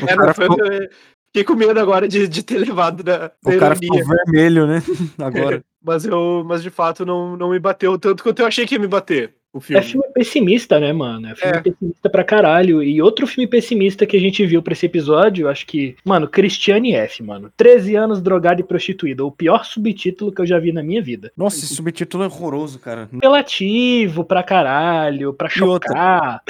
[0.07, 0.89] É, não, foi, eu
[1.27, 4.83] fiquei com medo agora de, de ter levado da, da O cara ficou vermelho, né?
[5.17, 5.63] Agora.
[5.85, 8.79] Mas eu, mas de fato não, não me bateu tanto quanto eu achei que ia
[8.79, 9.79] me bater o filme.
[9.79, 11.27] É filme pessimista, né, mano?
[11.27, 11.61] É filme É.
[11.61, 12.81] pessimista pra caralho.
[12.81, 16.27] E outro filme pessimista que a gente viu pra esse episódio, eu acho que, mano,
[16.27, 17.51] Cristiane F, mano.
[17.55, 19.23] 13 anos drogada e prostituída.
[19.23, 21.31] O pior subtítulo que eu já vi na minha vida.
[21.37, 23.07] Nossa, esse subtítulo é horroroso, cara.
[23.15, 26.41] apelativo pra caralho, pra chocar.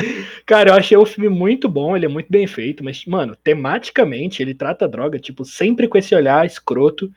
[0.46, 4.42] Cara, eu achei o filme muito bom, ele é muito bem feito, mas, mano, tematicamente
[4.42, 7.12] ele trata a droga, tipo, sempre com esse olhar escroto.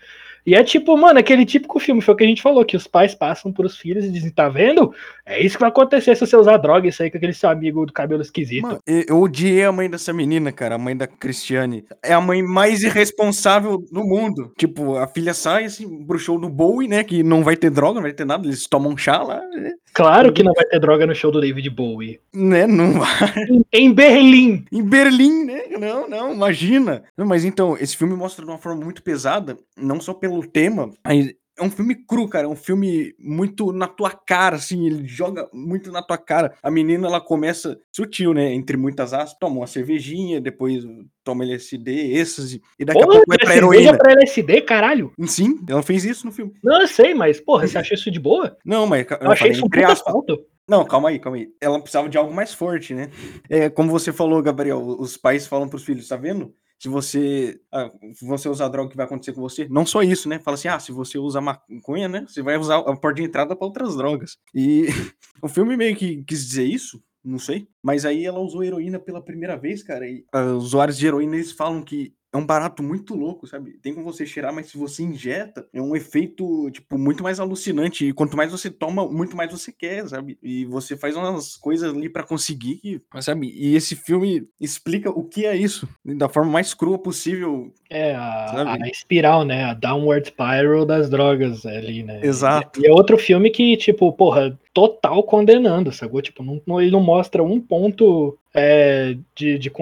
[0.46, 2.86] E é tipo, mano, aquele típico filme, foi o que a gente falou, que os
[2.86, 4.94] pais passam pros filhos e dizem, tá vendo?
[5.24, 7.84] É isso que vai acontecer se você usar droga, isso aí com aquele seu amigo
[7.84, 8.62] do cabelo esquisito.
[8.62, 11.84] Mano, eu odiei a mãe dessa menina, cara, a mãe da Cristiane.
[12.00, 14.52] É a mãe mais irresponsável do mundo.
[14.56, 17.02] Tipo, a filha sai assim pro show do Bowie, né?
[17.02, 19.72] Que não vai ter droga, não vai ter nada, eles tomam chá lá, né?
[19.92, 22.20] Claro que não vai ter droga no show do David Bowie.
[22.34, 22.66] né?
[22.66, 23.32] Não vai.
[23.72, 24.64] Em Berlim!
[24.70, 25.62] Em Berlim, né?
[25.80, 27.02] Não, não, imagina.
[27.16, 31.32] Mas então, esse filme mostra de uma forma muito pesada, não só pelo tema, mas
[31.58, 32.44] é um filme cru, cara.
[32.44, 34.84] É um filme muito na tua cara, assim.
[34.86, 36.52] Ele joga muito na tua cara.
[36.62, 38.52] A menina, ela começa sutil, né?
[38.52, 40.84] Entre muitas aspas, toma uma cervejinha, depois
[41.24, 43.96] toma LSD, êxtase, e daqui a Porra, pouco vai pra heroína.
[43.96, 45.12] pra LSD, caralho!
[45.26, 46.52] Sim, ela fez isso no filme.
[46.62, 48.56] Não, eu sei, mas, porra, você achou isso de boa?
[48.64, 50.12] Não, mas Eu eu achei falei isso um entre aspas.
[50.12, 50.34] falta.
[50.68, 51.48] Não, calma aí, calma aí.
[51.60, 53.08] Ela precisava de algo mais forte, né?
[53.48, 56.52] É, como você falou, Gabriel, os pais falam pros filhos, tá vendo?
[56.78, 59.66] Se você, ah, você usar droga, o que vai acontecer com você?
[59.68, 60.38] Não só isso, né?
[60.38, 62.26] Fala assim, ah, se você usa maconha, né?
[62.28, 64.36] Você vai usar a porta de entrada para outras drogas.
[64.54, 64.86] E
[65.42, 67.66] o filme meio que quis dizer isso, não sei.
[67.82, 70.06] Mas aí ela usou heroína pela primeira vez, cara.
[70.06, 73.72] E os usuários de heroína, eles falam que é um barato muito louco, sabe?
[73.82, 78.06] Tem como você cheirar, mas se você injeta, é um efeito, tipo, muito mais alucinante.
[78.06, 80.38] E quanto mais você toma, muito mais você quer, sabe?
[80.42, 83.52] E você faz umas coisas ali pra conseguir, sabe?
[83.54, 87.72] E esse filme explica o que é isso, da forma mais crua possível.
[87.88, 89.64] É, a, a espiral, né?
[89.64, 92.20] A downward spiral das drogas ali, né?
[92.22, 92.80] Exato.
[92.80, 96.20] E é outro filme que, tipo, porra, total condenando, sacou?
[96.20, 99.72] Tipo, não, ele não mostra um ponto é, de, de.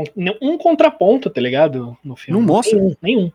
[0.40, 1.98] Um contraponto, tá ligado?
[2.04, 2.40] No filme.
[2.40, 2.78] Não mostra.
[2.78, 2.94] Nenhum.
[3.02, 3.33] nenhum.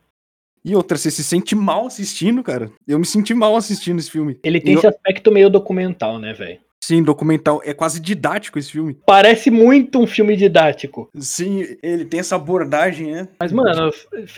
[0.64, 2.72] E outra, você se sente mal assistindo, cara.
[2.88, 4.40] Eu me senti mal assistindo esse filme.
[4.42, 6.60] Ele tem E esse eu- aspecto meio documental, né, velho?
[6.90, 7.62] Sim, documental.
[7.64, 8.98] É quase didático esse filme.
[9.06, 11.08] Parece muito um filme didático.
[11.20, 13.28] Sim, ele tem essa abordagem, né?
[13.40, 13.92] Mas, mano,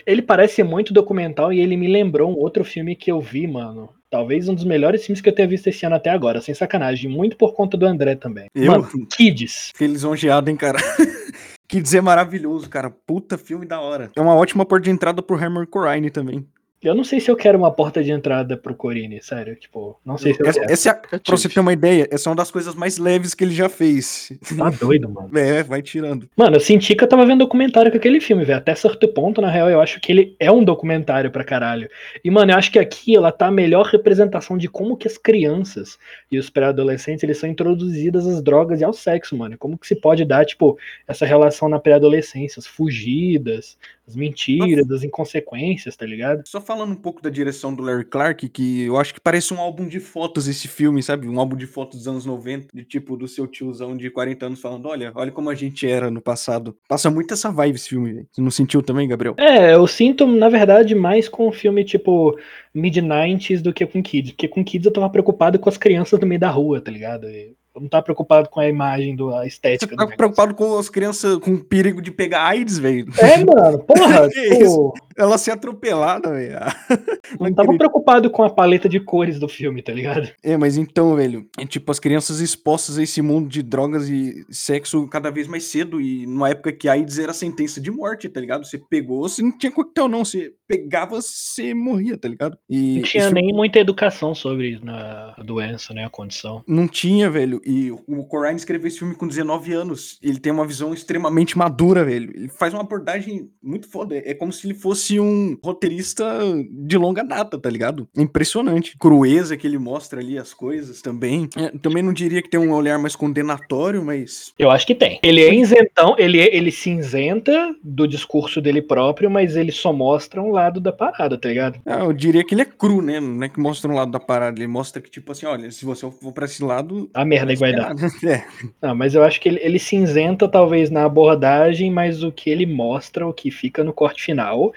[0.06, 3.88] ele parece muito documental e ele me lembrou um outro filme que eu vi, mano.
[4.10, 7.10] Talvez um dos melhores filmes que eu tenha visto esse ano até agora, sem sacanagem.
[7.10, 8.48] Muito por conta do André também.
[8.54, 8.70] Eu?
[8.70, 9.70] Mano, Kids.
[9.70, 10.78] Fiquei lisonjeado, hein, cara.
[11.70, 12.90] que dizer maravilhoso, cara.
[12.90, 14.12] Puta filme da hora.
[14.14, 16.46] É uma ótima porta de entrada pro Hammer Corrine também.
[16.84, 19.56] Eu não sei se eu quero uma porta de entrada pro Corine, sério.
[19.56, 20.72] Tipo, não sei se eu Essa, quero.
[20.74, 23.44] essa é, pra você ter uma ideia, essa é uma das coisas mais leves que
[23.44, 24.32] ele já fez.
[24.58, 25.30] Tá doido, mano.
[25.38, 26.28] É, vai tirando.
[26.36, 28.58] Mano, eu senti que eu tava vendo documentário com aquele filme, velho.
[28.58, 31.89] Até certo ponto, na real, eu acho que ele é um documentário pra caralho.
[32.24, 35.17] E, mano, eu acho que aqui ela tá a melhor representação de como que as
[35.17, 35.98] crianças
[36.32, 39.58] e os pré-adolescentes, eles são introduzidas às drogas e ao sexo, mano.
[39.58, 45.04] Como que se pode dar, tipo, essa relação na pré-adolescência, as fugidas, as mentiras, as
[45.04, 46.41] inconsequências, tá ligado?
[46.46, 49.60] Só falando um pouco da direção do Larry Clark, que eu acho que parece um
[49.60, 51.27] álbum de fotos esse filme, sabe?
[51.27, 54.62] Um álbum de fotos dos anos 90, de tipo do seu tiozão de 40 anos
[54.62, 56.77] falando: olha, olha como a gente era no passado.
[56.88, 58.27] Passa muito essa vibe esse filme, velho.
[58.31, 59.36] Você não sentiu também, Gabriel?
[59.38, 62.38] É, eu sinto, na verdade, mais com o filme tipo
[62.73, 64.31] mid-90s do que com Kids.
[64.31, 67.27] Porque com Kids eu tava preocupado com as crianças no meio da rua, tá ligado?
[67.27, 70.55] E Eu não tava preocupado com a imagem, do, a Você estética do tá preocupado
[70.55, 73.07] com as crianças com perigo de pegar AIDS, velho?
[73.17, 76.60] É, mano, porra, Que tipo, Ela ser atropelada, velho.
[77.39, 80.30] Não tava preocupado com a paleta de cores do filme, tá ligado?
[80.43, 84.45] É, mas então, velho, é tipo as crianças expostas a esse mundo de drogas e
[84.50, 88.30] sexo cada vez mais cedo e numa época que a AIDS era sentença de morte,
[88.30, 88.65] tá ligado?
[88.65, 92.58] Você pegou, você não tinha coquetel não, você pegava, você morria, tá ligado?
[92.69, 96.63] E não tinha nem muita educação sobre a doença, né, a condição.
[96.67, 97.62] Não tinha, velho.
[97.65, 100.17] E o Corain escreveu esse filme com 19 anos.
[100.21, 102.32] Ele tem uma visão extremamente madura, velho.
[102.34, 104.15] Ele faz uma abordagem muito foda.
[104.15, 106.26] É como se ele fosse um roteirista
[106.69, 108.08] de longa data, tá ligado?
[108.15, 108.95] É impressionante.
[108.97, 111.50] Crueza que ele mostra ali as coisas também.
[111.58, 114.54] É, também não diria que tem um olhar mais condenatório, mas.
[114.58, 115.19] Eu acho que tem.
[115.24, 119.91] Ele é isentão, ele, é, ele se isenta do discurso dele próprio, mas ele só
[119.91, 121.80] mostra um lado da parada, tá ligado?
[121.86, 123.19] Ah, eu diria que ele é cru, né?
[123.19, 124.60] Não é que mostra um lado da parada.
[124.60, 127.10] Ele mostra que, tipo assim, olha, se você for pra esse lado.
[127.13, 127.95] A merda que vai dar.
[128.24, 128.43] É.
[128.82, 132.65] Não, mas eu acho que ele, ele cinzenta, talvez, na abordagem, mas o que ele
[132.65, 134.74] mostra, o que fica no corte final,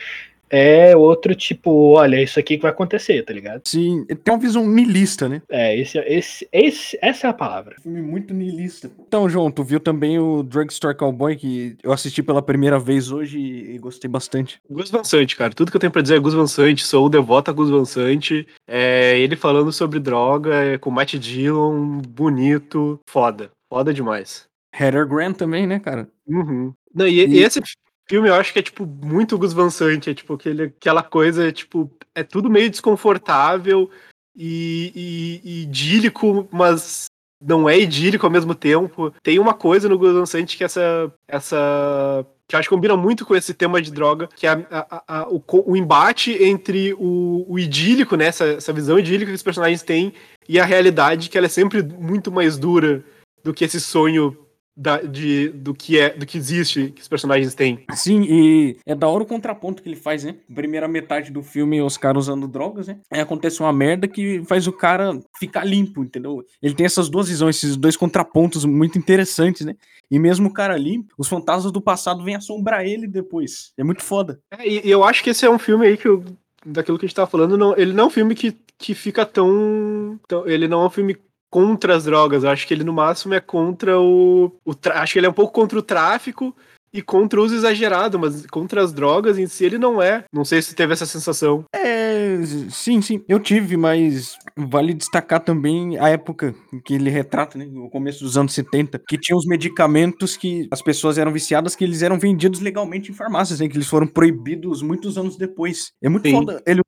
[0.50, 3.62] é outro tipo, olha, isso aqui que vai acontecer, tá ligado?
[3.66, 5.42] Sim, tem uma visão nihilista, né?
[5.48, 7.76] É, esse, esse, esse, essa é a palavra.
[7.82, 8.90] Filme muito nihilista.
[9.06, 13.38] Então, João, tu viu também o Drugstore Cowboy, que eu assisti pela primeira vez hoje
[13.38, 14.60] e gostei bastante.
[14.70, 15.52] Gus Van Sant, cara.
[15.52, 17.70] Tudo que eu tenho pra dizer é Gus Van Sant, sou o devoto a Gus
[17.70, 18.46] Van Sant.
[18.68, 23.50] É ele falando sobre droga, é, com Matt Dillon, bonito, foda.
[23.68, 24.46] Foda demais.
[24.78, 26.08] Heather Grant também, né, cara?
[26.26, 26.74] Uhum.
[26.94, 27.60] Não, e, e, esse
[28.06, 31.52] filme eu acho que é, tipo, muito Gus Van Sant, é, tipo, aquele, aquela coisa,
[31.52, 33.90] tipo, é tudo meio desconfortável
[34.36, 37.06] e, e, e idílico, mas
[37.42, 39.12] não é idílico ao mesmo tempo.
[39.22, 42.74] Tem uma coisa no Gus Van Sant que é essa, essa que eu acho que
[42.74, 46.32] combina muito com esse tema de droga, que é a, a, a, o, o, embate
[46.42, 50.12] entre o, o idílico, né, essa, essa visão idílica que os personagens têm,
[50.46, 53.02] e a realidade, que ela é sempre muito mais dura
[53.42, 54.36] do que esse sonho
[54.76, 57.84] da, de, do que é do que existe que os personagens têm.
[57.92, 60.36] Sim, e é da hora o contraponto que ele faz, né?
[60.52, 62.98] Primeira metade do filme, os caras usando drogas, né?
[63.10, 66.44] Aí acontece uma merda que faz o cara ficar limpo, entendeu?
[66.60, 69.76] Ele tem essas duas visões, esses dois contrapontos muito interessantes, né?
[70.10, 73.72] E mesmo o cara limpo, os fantasmas do passado vêm assombrar ele depois.
[73.76, 74.40] É muito foda.
[74.50, 76.24] É, e eu acho que esse é um filme aí que eu,
[76.64, 79.24] daquilo que a gente tava falando, não, ele não é um filme que, que fica
[79.24, 81.16] tão, tão ele não é um filme
[81.54, 82.42] contra as drogas.
[82.42, 85.34] Eu acho que ele no máximo é contra o, o acho que ele é um
[85.34, 86.52] pouco contra o tráfico
[86.92, 90.24] e contra o uso exagerado, mas contra as drogas em si ele não é.
[90.32, 91.64] Não sei se teve essa sensação.
[91.72, 92.38] É,
[92.70, 97.88] sim, sim, eu tive, mas vale destacar também a época que ele retrata, né, o
[97.88, 102.02] começo dos anos 70, que tinha os medicamentos que as pessoas eram viciadas, que eles
[102.02, 105.92] eram vendidos legalmente em farmácias, né, que eles foram proibidos muitos anos depois.
[106.02, 106.34] É muito sim.
[106.34, 106.80] foda ele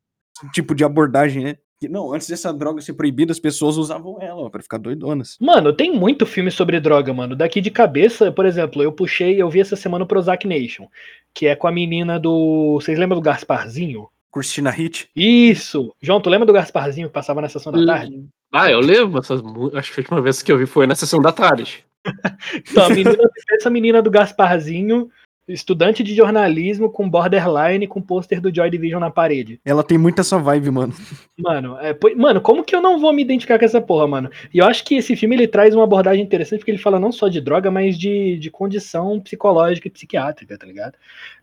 [0.52, 1.56] tipo de abordagem, né?
[1.78, 5.36] Que, não, antes dessa droga ser proibida, as pessoas usavam ela para ficar doidonas.
[5.38, 7.36] Mano, tem muito filme sobre droga, mano.
[7.36, 10.86] Daqui de cabeça, por exemplo, eu puxei, eu vi essa semana o Prozac Nation,
[11.34, 12.78] que é com a menina do.
[12.80, 14.08] Vocês lembram do Gasparzinho?
[14.32, 15.08] Cristina Hit?
[15.14, 15.94] Isso!
[16.00, 18.26] João, tu lembra do Gasparzinho que passava na sessão da tarde?
[18.52, 19.18] Ah, eu lembro.
[19.18, 19.42] Essas...
[19.74, 21.84] Acho que a última vez que eu vi foi na sessão da tarde.
[22.54, 23.16] então, menina,
[23.52, 25.10] essa menina do Gasparzinho
[25.48, 29.60] Estudante de jornalismo com borderline com pôster do Joy Division na parede.
[29.64, 30.92] Ela tem muito essa vibe, mano.
[31.38, 34.30] Mano, é, mano, como que eu não vou me identificar com essa porra, mano?
[34.52, 37.12] E eu acho que esse filme ele traz uma abordagem interessante porque ele fala não
[37.12, 40.94] só de droga, mas de, de condição psicológica e psiquiátrica, tá ligado?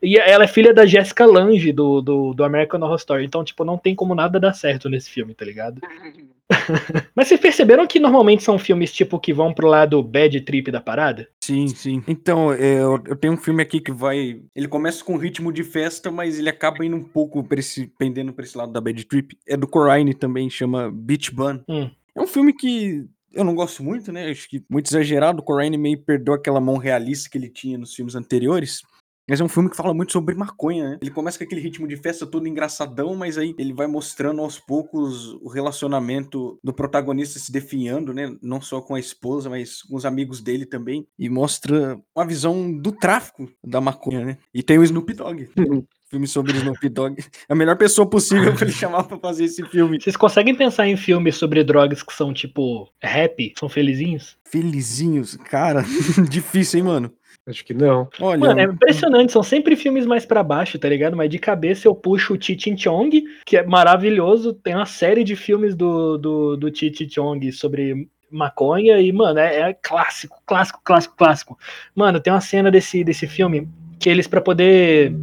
[0.02, 3.64] E ela é filha da Jessica Lange do, do, do American Horror Story, então, tipo,
[3.64, 5.80] não tem como nada dar certo nesse filme, tá ligado?
[7.16, 10.82] Mas vocês perceberam que normalmente são filmes tipo que vão pro lado bad trip da
[10.82, 11.28] parada?
[11.44, 12.04] Sim, sim.
[12.08, 14.42] Então, é, eu, eu, tenho um filme aqui que vai.
[14.56, 18.34] Ele começa com ritmo de festa, mas ele acaba indo um pouco pra esse, pendendo
[18.34, 19.38] pra esse lado da bad trip.
[19.48, 21.60] É do Coraine também, chama Beach Bun.
[21.68, 21.90] Hum.
[22.16, 24.30] É um filme que eu não gosto muito, né?
[24.30, 25.40] Acho que muito exagerado.
[25.40, 28.82] O Coraine meio perdeu aquela mão realista que ele tinha nos filmes anteriores.
[29.30, 30.98] Mas é um filme que fala muito sobre maconha, né?
[31.02, 34.60] Ele começa com aquele ritmo de festa todo engraçadão, mas aí ele vai mostrando aos
[34.60, 38.36] poucos o relacionamento do protagonista se definhando, né?
[38.42, 41.08] Não só com a esposa, mas com os amigos dele também.
[41.18, 44.38] E mostra uma visão do tráfico da maconha, né?
[44.54, 45.50] E tem o Snoop Dogg.
[46.14, 47.18] filme sobre Snoop Dogg.
[47.50, 50.00] A melhor pessoa possível pra ele chamar pra fazer esse filme.
[50.00, 53.54] Vocês conseguem pensar em filmes sobre drogas que são tipo rap?
[53.58, 54.38] São felizinhos?
[54.46, 55.36] Felizinhos?
[55.38, 55.84] Cara,
[56.30, 57.14] difícil, hein, mano?
[57.48, 58.08] Acho que não.
[58.22, 61.18] Olha, Mano, é impressionante, são sempre filmes mais para baixo, tá ligado?
[61.18, 64.54] Mas de cabeça eu puxo o Chichin Chong, que é maravilhoso.
[64.54, 69.72] Tem uma série de filmes do, do, do Chichin Chong sobre maconha e, mano, é,
[69.72, 71.60] é, clássico, clássico, clássico, clássico.
[71.94, 73.68] Mano, tem uma cena desse, desse filme
[74.00, 75.14] que eles, para poder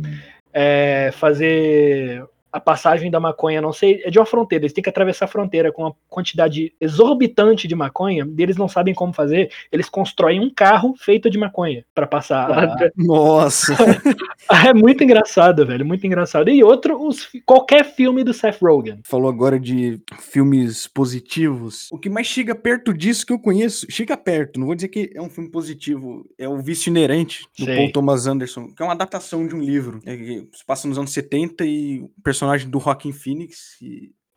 [0.53, 4.91] é, fazer a passagem da maconha, não sei, é de uma fronteira, eles têm que
[4.91, 9.51] atravessar a fronteira com uma quantidade exorbitante de maconha, e eles não sabem como fazer,
[9.71, 12.51] eles constroem um carro feito de maconha para passar.
[12.51, 12.91] A...
[12.97, 13.75] Nossa!
[14.67, 16.51] é muito engraçado, velho, muito engraçado.
[16.51, 19.01] E outro, os, qualquer filme do Seth Rogen.
[19.05, 21.89] Falou agora de filmes positivos.
[21.93, 25.11] O que mais chega perto disso que eu conheço, chega perto, não vou dizer que
[25.15, 27.77] é um filme positivo, é o Vício Inerente, do Sei.
[27.77, 30.99] Paul Thomas Anderson, que é uma adaptação de um livro, é, que se passa nos
[30.99, 33.76] anos 70 e o personagem do Rockin' Phoenix,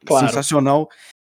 [0.05, 0.27] claro.
[0.27, 0.89] sensacional,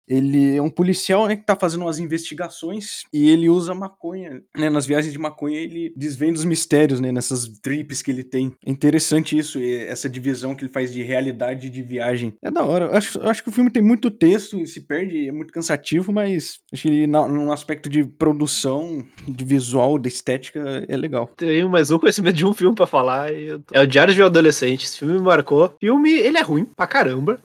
[0.09, 4.71] ele é um policial, né, que tá fazendo umas investigações e ele usa maconha, né,
[4.71, 8.53] nas viagens de maconha ele desvenda os mistérios, né, nessas trips que ele tem.
[8.65, 12.35] É interessante isso, essa divisão que ele faz de realidade e de viagem.
[12.43, 12.87] É da hora.
[12.87, 15.53] Eu acho, eu acho que o filme tem muito texto e se perde, é muito
[15.53, 21.31] cansativo, mas acho que no aspecto de produção, de visual, de estética, é legal.
[21.37, 23.31] Tenho mais um conhecimento de um filme para falar.
[23.73, 24.87] É o Diário de um Adolescente.
[24.87, 25.75] Esse filme me marcou.
[25.81, 27.41] Filme, ele é ruim pra caramba.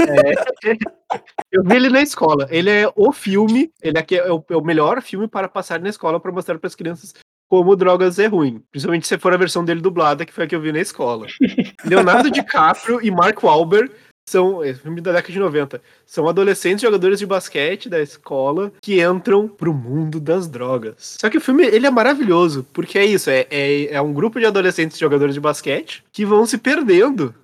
[0.00, 0.78] É,
[1.50, 2.46] eu vi ele na escola.
[2.50, 5.88] Ele é o filme, ele é, é, o, é o melhor filme para passar na
[5.88, 7.14] escola para mostrar para as crianças
[7.48, 8.62] como drogas é ruim.
[8.70, 11.26] Principalmente se for a versão dele dublada, que foi a que eu vi na escola.
[11.84, 13.92] Leonardo DiCaprio e Mark Wahlberg
[14.28, 19.02] são, é filme da década de 90, são adolescentes jogadores de basquete da escola que
[19.02, 21.16] entram pro mundo das drogas.
[21.20, 24.40] Só que o filme, ele é maravilhoso, porque é isso, é, é, é um grupo
[24.40, 27.34] de adolescentes jogadores de basquete que vão se perdendo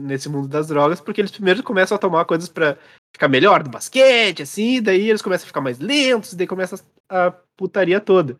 [0.00, 2.78] nesse mundo das drogas, porque eles primeiro começam a tomar coisas para
[3.14, 7.32] ficar melhor do basquete, assim, daí eles começam a ficar mais lentos, daí começa a
[7.56, 8.38] putaria toda.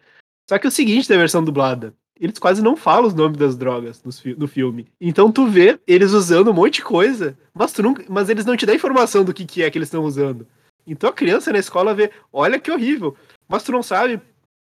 [0.49, 3.57] Só que é o seguinte da versão dublada, eles quase não falam os nomes das
[3.57, 4.87] drogas no, no filme.
[5.01, 8.57] Então tu vê eles usando um monte de coisa, mas, tu nunca, mas eles não
[8.57, 10.47] te dão informação do que, que é que eles estão usando.
[10.87, 13.17] Então a criança na escola vê, olha que horrível,
[13.49, 14.21] mas tu não sabe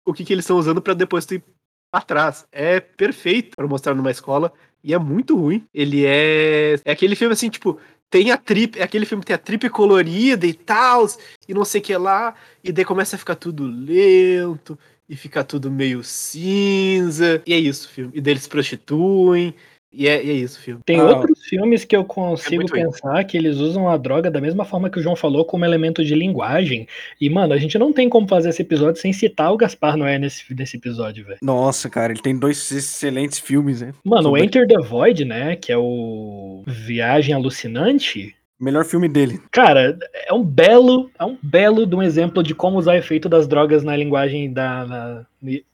[0.06, 1.44] o que, que eles estão usando para depois tu ir
[1.92, 2.46] atrás.
[2.52, 5.64] É perfeito para mostrar numa escola e é muito ruim.
[5.72, 6.76] Ele é.
[6.84, 7.78] É aquele filme assim, tipo,
[8.10, 11.06] tem a trip, é aquele filme tem a trip colorida e tal,
[11.46, 15.44] e não sei o que lá, e daí começa a ficar tudo lento, e fica
[15.44, 18.12] tudo meio cinza, e é isso, filme.
[18.14, 19.54] E daí eles prostituem,
[19.92, 20.82] e é, e é, isso, filme.
[20.84, 24.40] Tem ah, outros filmes que eu consigo é pensar que eles usam a droga da
[24.40, 26.86] mesma forma que o João falou, como elemento de linguagem.
[27.20, 30.18] E, mano, a gente não tem como fazer esse episódio sem citar o Gaspar Noé
[30.18, 31.38] nesse, nesse episódio, velho.
[31.42, 33.94] Nossa, cara, ele tem dois excelentes filmes, né?
[34.04, 35.56] Mano, o Enter the Void, né?
[35.56, 38.34] Que é o Viagem Alucinante.
[38.60, 39.40] Melhor filme dele.
[39.52, 43.46] Cara, é um belo, é um belo de um exemplo de como usar efeito das
[43.46, 45.26] drogas na linguagem da, na,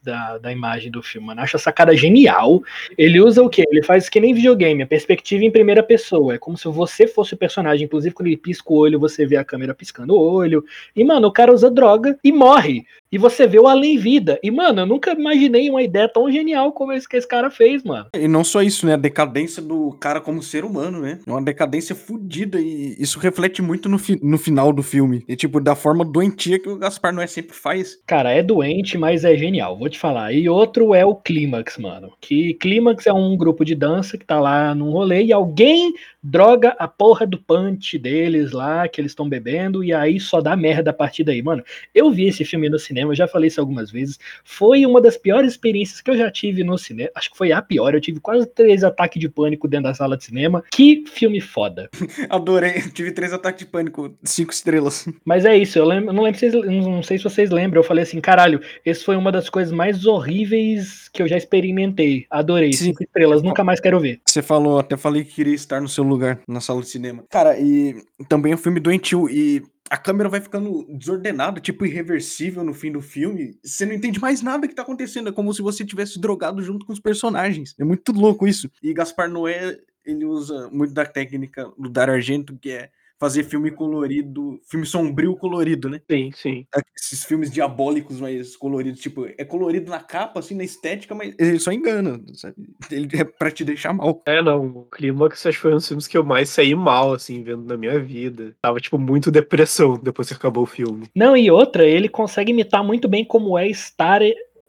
[0.03, 1.41] da, da imagem do filme, mano.
[1.41, 2.63] Acho essa cara genial.
[2.99, 3.65] Ele usa o quê?
[3.71, 6.35] Ele faz que nem videogame, a perspectiva em primeira pessoa.
[6.35, 7.87] É como se você fosse o personagem.
[7.87, 10.65] Inclusive, quando ele pisca o olho, você vê a câmera piscando o olho.
[10.95, 12.85] E, mano, o cara usa droga e morre.
[13.11, 14.39] E você vê o além-vida.
[14.43, 17.83] E, mano, eu nunca imaginei uma ideia tão genial como esse que esse cara fez,
[17.83, 18.07] mano.
[18.13, 18.95] E não só isso, né?
[18.95, 21.21] A decadência do cara como ser humano, né?
[21.27, 22.61] É uma decadência fodida.
[22.61, 25.25] E isso reflete muito no, fi no final do filme.
[25.29, 27.99] E, tipo, da forma doentia que o Gaspar Noé sempre faz.
[28.07, 30.33] Cara, é doente, mas é genial vou te falar.
[30.33, 32.13] E outro é o Clímax, mano.
[32.21, 36.75] Que Clímax é um grupo de dança que tá lá num rolê e alguém droga
[36.79, 40.91] a porra do punch deles lá, que eles estão bebendo, e aí só dá merda
[40.91, 41.43] a partir daí.
[41.43, 41.63] Mano,
[41.95, 44.19] eu vi esse filme no cinema, eu já falei isso algumas vezes.
[44.43, 47.11] Foi uma das piores experiências que eu já tive no cinema.
[47.15, 47.95] Acho que foi a pior.
[47.95, 50.65] Eu tive quase três ataques de pânico dentro da sala de cinema.
[50.73, 51.91] Que filme foda.
[52.31, 52.64] Adorei.
[52.93, 55.07] Tive três ataques de pânico, cinco estrelas.
[55.25, 57.81] Mas é isso, eu lembro, não lembro se vocês, não sei se vocês lembram.
[57.81, 62.27] Eu falei assim, caralho, esse foi uma das coisas mais horríveis que eu já experimentei.
[62.31, 62.73] Adorei.
[62.73, 62.87] Sim.
[62.87, 64.21] Cinco estrelas, nunca mais quero ver.
[64.27, 67.25] Você falou, até falei que queria estar no seu lugar na sala de cinema.
[67.31, 67.97] Cara, e
[68.29, 72.91] também é um filme doentio e a câmera vai ficando desordenada, tipo irreversível no fim
[72.91, 73.59] do filme.
[73.63, 75.29] Você não entende mais nada que tá acontecendo.
[75.29, 77.75] É como se você tivesse drogado junto com os personagens.
[77.79, 78.71] É muito louco isso.
[78.83, 83.71] E Gaspar Noé, ele usa muito da técnica do Dar Argento, que é fazer filme
[83.71, 86.01] colorido, filme sombrio colorido, né?
[86.11, 86.67] Sim, sim.
[86.97, 91.59] Esses filmes diabólicos mais coloridos, tipo, é colorido na capa, assim, na estética, mas ele
[91.59, 92.55] só engana, sabe?
[92.91, 94.23] Ele é pra te deixar mal.
[94.27, 97.15] É, não, o Clímax acho que foi um dos filmes que eu mais saí mal,
[97.15, 98.55] assim, vendo na minha vida.
[98.61, 101.07] Tava, tipo, muito depressão depois que acabou o filme.
[101.15, 104.21] Não, e outra, ele consegue imitar muito bem como é estar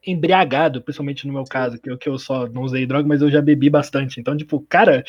[0.06, 3.30] embriagado, principalmente no meu caso, que eu, que eu só não usei droga, mas eu
[3.30, 4.20] já bebi bastante.
[4.20, 5.04] Então, tipo, cara,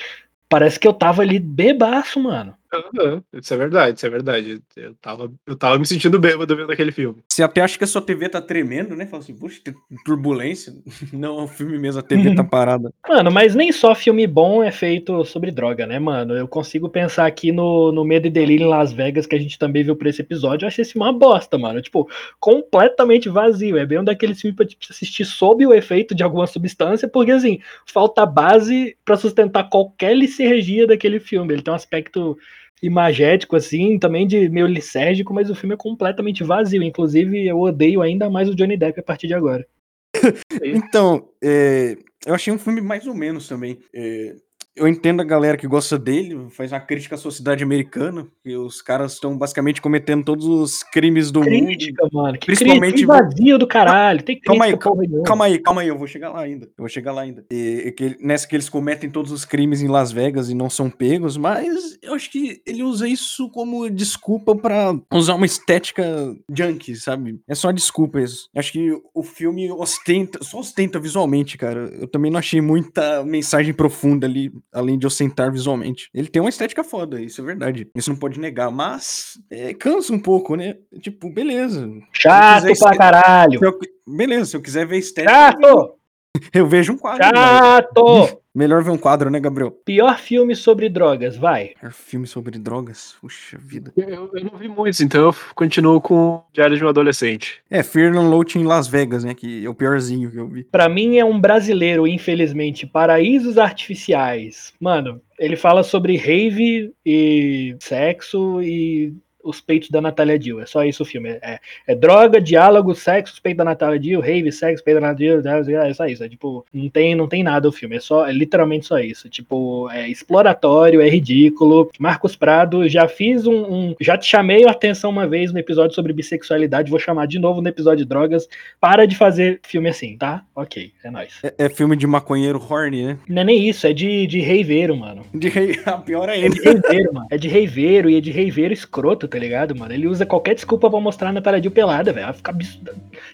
[0.48, 2.54] parece que eu tava ali bebaço, mano.
[2.72, 4.62] Uhum, isso é verdade, isso é verdade.
[4.76, 7.22] Eu tava, eu tava me sentindo bêbado vendo aquele filme.
[7.28, 9.06] Você até acha que a sua TV tá tremendo, né?
[9.06, 10.74] Fala assim, puxa, tem turbulência.
[11.12, 12.92] Não, é o filme mesmo, a TV tá parada.
[13.08, 16.34] Mano, mas nem só filme bom é feito sobre droga, né, mano?
[16.34, 19.58] Eu consigo pensar aqui no, no Medo e Delírio em Las Vegas, que a gente
[19.58, 20.64] também viu por esse episódio.
[20.64, 21.80] Eu achei esse uma bosta, mano.
[21.80, 22.08] Tipo,
[22.40, 23.76] completamente vazio.
[23.76, 27.30] É bem um daqueles filmes pra tipo, assistir sob o efeito de alguma substância, porque
[27.30, 31.54] assim, falta base para sustentar qualquer licergia daquele filme.
[31.54, 32.38] Ele tem um aspecto
[32.82, 36.82] imagético, assim, também de meio licérgico, mas o filme é completamente vazio.
[36.82, 39.66] Inclusive, eu odeio ainda mais o Johnny Depp a partir de agora.
[40.62, 41.96] então, é,
[42.26, 43.78] eu achei um filme mais ou menos também.
[43.94, 44.34] É,
[44.76, 48.82] eu entendo a galera que gosta dele, faz uma crítica à sociedade americana, e os
[48.82, 52.12] caras estão basicamente cometendo todos os crimes do crítica, mundo.
[52.12, 52.38] mano.
[52.38, 54.22] Que principalmente crítica vazio do caralho.
[54.22, 56.66] Tem calma aí, calma, calma aí, calma aí, eu vou chegar lá ainda.
[56.66, 57.44] Eu vou chegar lá ainda.
[57.50, 60.90] E, que, nessa que eles cometem todos os crimes em Las Vegas e não são
[60.90, 66.04] pegos, mas eu acho que ele usa isso como desculpa para usar uma estética
[66.50, 67.40] junkie, sabe?
[67.48, 68.48] É só desculpa isso.
[68.54, 71.90] Eu acho que o filme ostenta, só ostenta visualmente, cara.
[71.98, 76.10] Eu também não achei muita mensagem profunda ali além de ostentar visualmente.
[76.12, 77.88] Ele tem uma estética foda, isso é verdade.
[77.94, 80.76] Isso não pode negar, mas é, cansa um pouco, né?
[81.00, 81.88] Tipo, beleza.
[82.12, 83.58] Chato pra caralho.
[83.62, 85.32] Eu, beleza, se eu quiser ver estética.
[85.32, 85.94] Chato!
[86.52, 87.24] Eu vejo um quadro.
[87.24, 88.40] Chato!
[88.56, 89.70] Melhor ver um quadro, né, Gabriel?
[89.70, 91.74] Pior filme sobre drogas, vai.
[91.78, 93.14] Pior filme sobre drogas?
[93.20, 93.92] Puxa vida.
[93.94, 97.60] Eu, eu não vi muitos, então eu continuo com Diário de um Adolescente.
[97.70, 100.64] É, Fear Unloading em Las Vegas, né, que é o piorzinho que eu vi.
[100.64, 104.72] Pra mim é um brasileiro, infelizmente, Paraísos Artificiais.
[104.80, 109.12] Mano, ele fala sobre rave e sexo e
[109.46, 110.60] os peitos da Natália Dill.
[110.60, 111.30] É só isso o filme.
[111.40, 115.40] É, é droga, diálogo, sexo, os peitos da Natália Dill, rave, sexo, peitos da Natália
[115.64, 115.80] Dill.
[115.80, 116.24] É só isso.
[116.24, 117.96] É tipo, não tem, não tem nada o filme.
[117.96, 119.28] É só, é literalmente só isso.
[119.28, 121.90] Tipo, é exploratório, é ridículo.
[121.98, 125.94] Marcos Prado, já fiz um, um, Já te chamei a atenção uma vez no episódio
[125.94, 126.90] sobre bissexualidade.
[126.90, 128.48] Vou chamar de novo no episódio de drogas.
[128.80, 130.42] Para de fazer filme assim, tá?
[130.54, 131.38] Ok, é nóis.
[131.42, 133.18] É, é filme de maconheiro horny, né?
[133.28, 135.22] Não é nem isso, é de, de reiveiro, mano.
[135.32, 135.78] De rei...
[135.86, 136.46] A pior ainda.
[136.46, 137.26] É de reiveiro, mano.
[137.30, 139.92] É de reiveiro e é de reiveiro escroto, tá ligado, mano?
[139.92, 142.32] Ele usa qualquer desculpa pra mostrar a Natália Dill pelada, velho.
[142.34, 142.56] Fica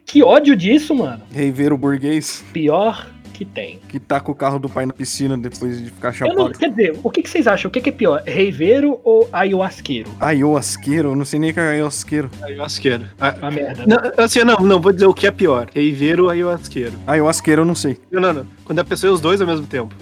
[0.04, 1.22] Que ódio disso, mano.
[1.32, 2.44] Reiveiro burguês.
[2.52, 3.80] Pior que tem.
[3.88, 6.38] Que tá com o carro do pai na piscina depois de ficar chapado.
[6.38, 7.68] Não, quer dizer, o que, que vocês acham?
[7.68, 8.22] O que, que é pior?
[8.24, 10.10] Reiveiro ou ayahuasqueiro?
[10.20, 11.10] Ayahuasqueiro?
[11.10, 12.30] Eu não sei nem o que é ayahuasqueiro.
[12.42, 13.04] Ayahuasqueiro.
[13.20, 13.84] Ah, Uma merda.
[13.86, 15.68] Não, assim, não, não, vou dizer o que é pior.
[15.74, 16.92] Reiveiro ou ayahuasqueiro?
[17.06, 17.98] Ayahuasqueiro eu não sei.
[18.10, 18.46] Não, não, não.
[18.64, 19.94] Quando a pessoa é os dois ao mesmo tempo.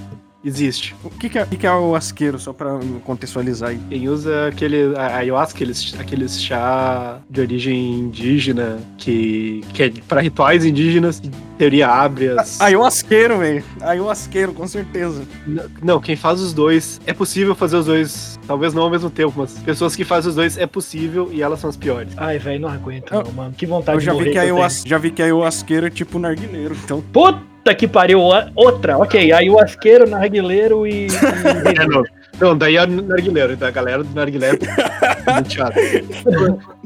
[0.42, 0.94] Existe.
[1.04, 3.80] O que, que, é, o que, que é o asqueiro, só pra contextualizar aí?
[3.90, 10.22] Quem usa aquele a ayahuasca, aqueles, aqueles chá de origem indígena, que, que é pra
[10.22, 12.58] rituais indígenas, em teoria abre as.
[12.60, 13.62] Ayahuasqueiro, velho.
[13.82, 15.22] Ayahuasqueiro, com certeza.
[15.46, 17.00] Não, não, quem faz os dois.
[17.06, 20.36] É possível fazer os dois, talvez não ao mesmo tempo, mas pessoas que fazem os
[20.36, 22.14] dois é possível e elas são as piores.
[22.16, 23.54] Ai, velho, não aguento, eu, não, mano.
[23.54, 26.74] Que vontade eu já de vi que ayahuas, Já vi que ayahuasqueiro é tipo narguileiro,
[26.82, 27.02] então.
[27.12, 27.49] Puta!
[27.62, 28.20] Puta que pariu,
[28.54, 29.32] outra, ok.
[29.32, 31.08] Aí o asqueiro, narguileiro e.
[31.78, 32.02] é, não.
[32.40, 34.58] não, daí é narguileiro, da galera do narguileiro.
[35.34, 35.74] muito chato.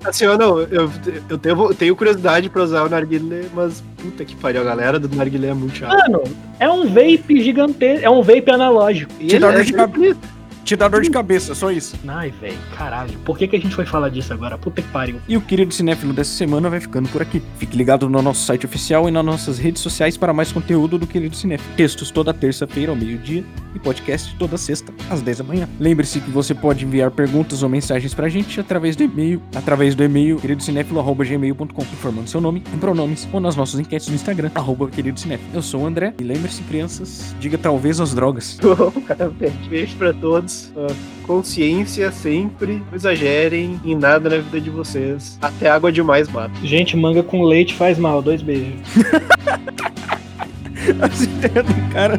[0.05, 0.91] Assim, eu não, eu,
[1.29, 5.14] eu tenho, tenho curiosidade pra usar o narguilé, mas puta que pariu, a galera do
[5.14, 5.97] narguilé é muito chata.
[5.97, 6.25] Mano,
[6.59, 9.12] é um vape gigantesco, é um vape analógico.
[9.20, 10.34] E Te dor é de cabeça
[10.65, 11.95] te dá dor de cabeça, só isso.
[12.09, 13.19] Ai, velho, caralho.
[13.21, 14.57] Por que, que a gente foi falar disso agora?
[14.57, 15.21] Puta que pariu.
[15.29, 17.43] E o querido cinéfilo dessa semana vai ficando por aqui.
[17.59, 21.07] Fique ligado no nosso site oficial e nas nossas redes sociais para mais conteúdo do
[21.07, 21.75] querido cinéfilo.
[21.77, 23.45] Textos toda terça-feira ao meio-dia
[23.75, 25.69] e podcast toda sexta às 10 da manhã.
[25.79, 30.03] Lembre-se que você pode enviar perguntas ou mensagens pra gente através do e-mail, através do
[30.03, 35.21] e-mail queridocinéfilo@gmail.com, informando seu nome em pronomes ou nas nossas enquetes no Instagram, arroba querido
[35.21, 35.51] cinéfilo.
[35.53, 38.59] Eu sou o André e lembre-se, crianças, diga talvez às drogas.
[39.69, 40.54] Beijo pra todos.
[40.77, 40.95] Uh,
[41.27, 42.83] consciência sempre.
[42.89, 45.39] Não exagerem em nada na vida de vocês.
[45.41, 46.55] Até água demais mata.
[46.63, 48.23] Gente, manga com leite faz mal.
[48.23, 48.81] Dois beijos.
[51.01, 52.19] As ideias do cara.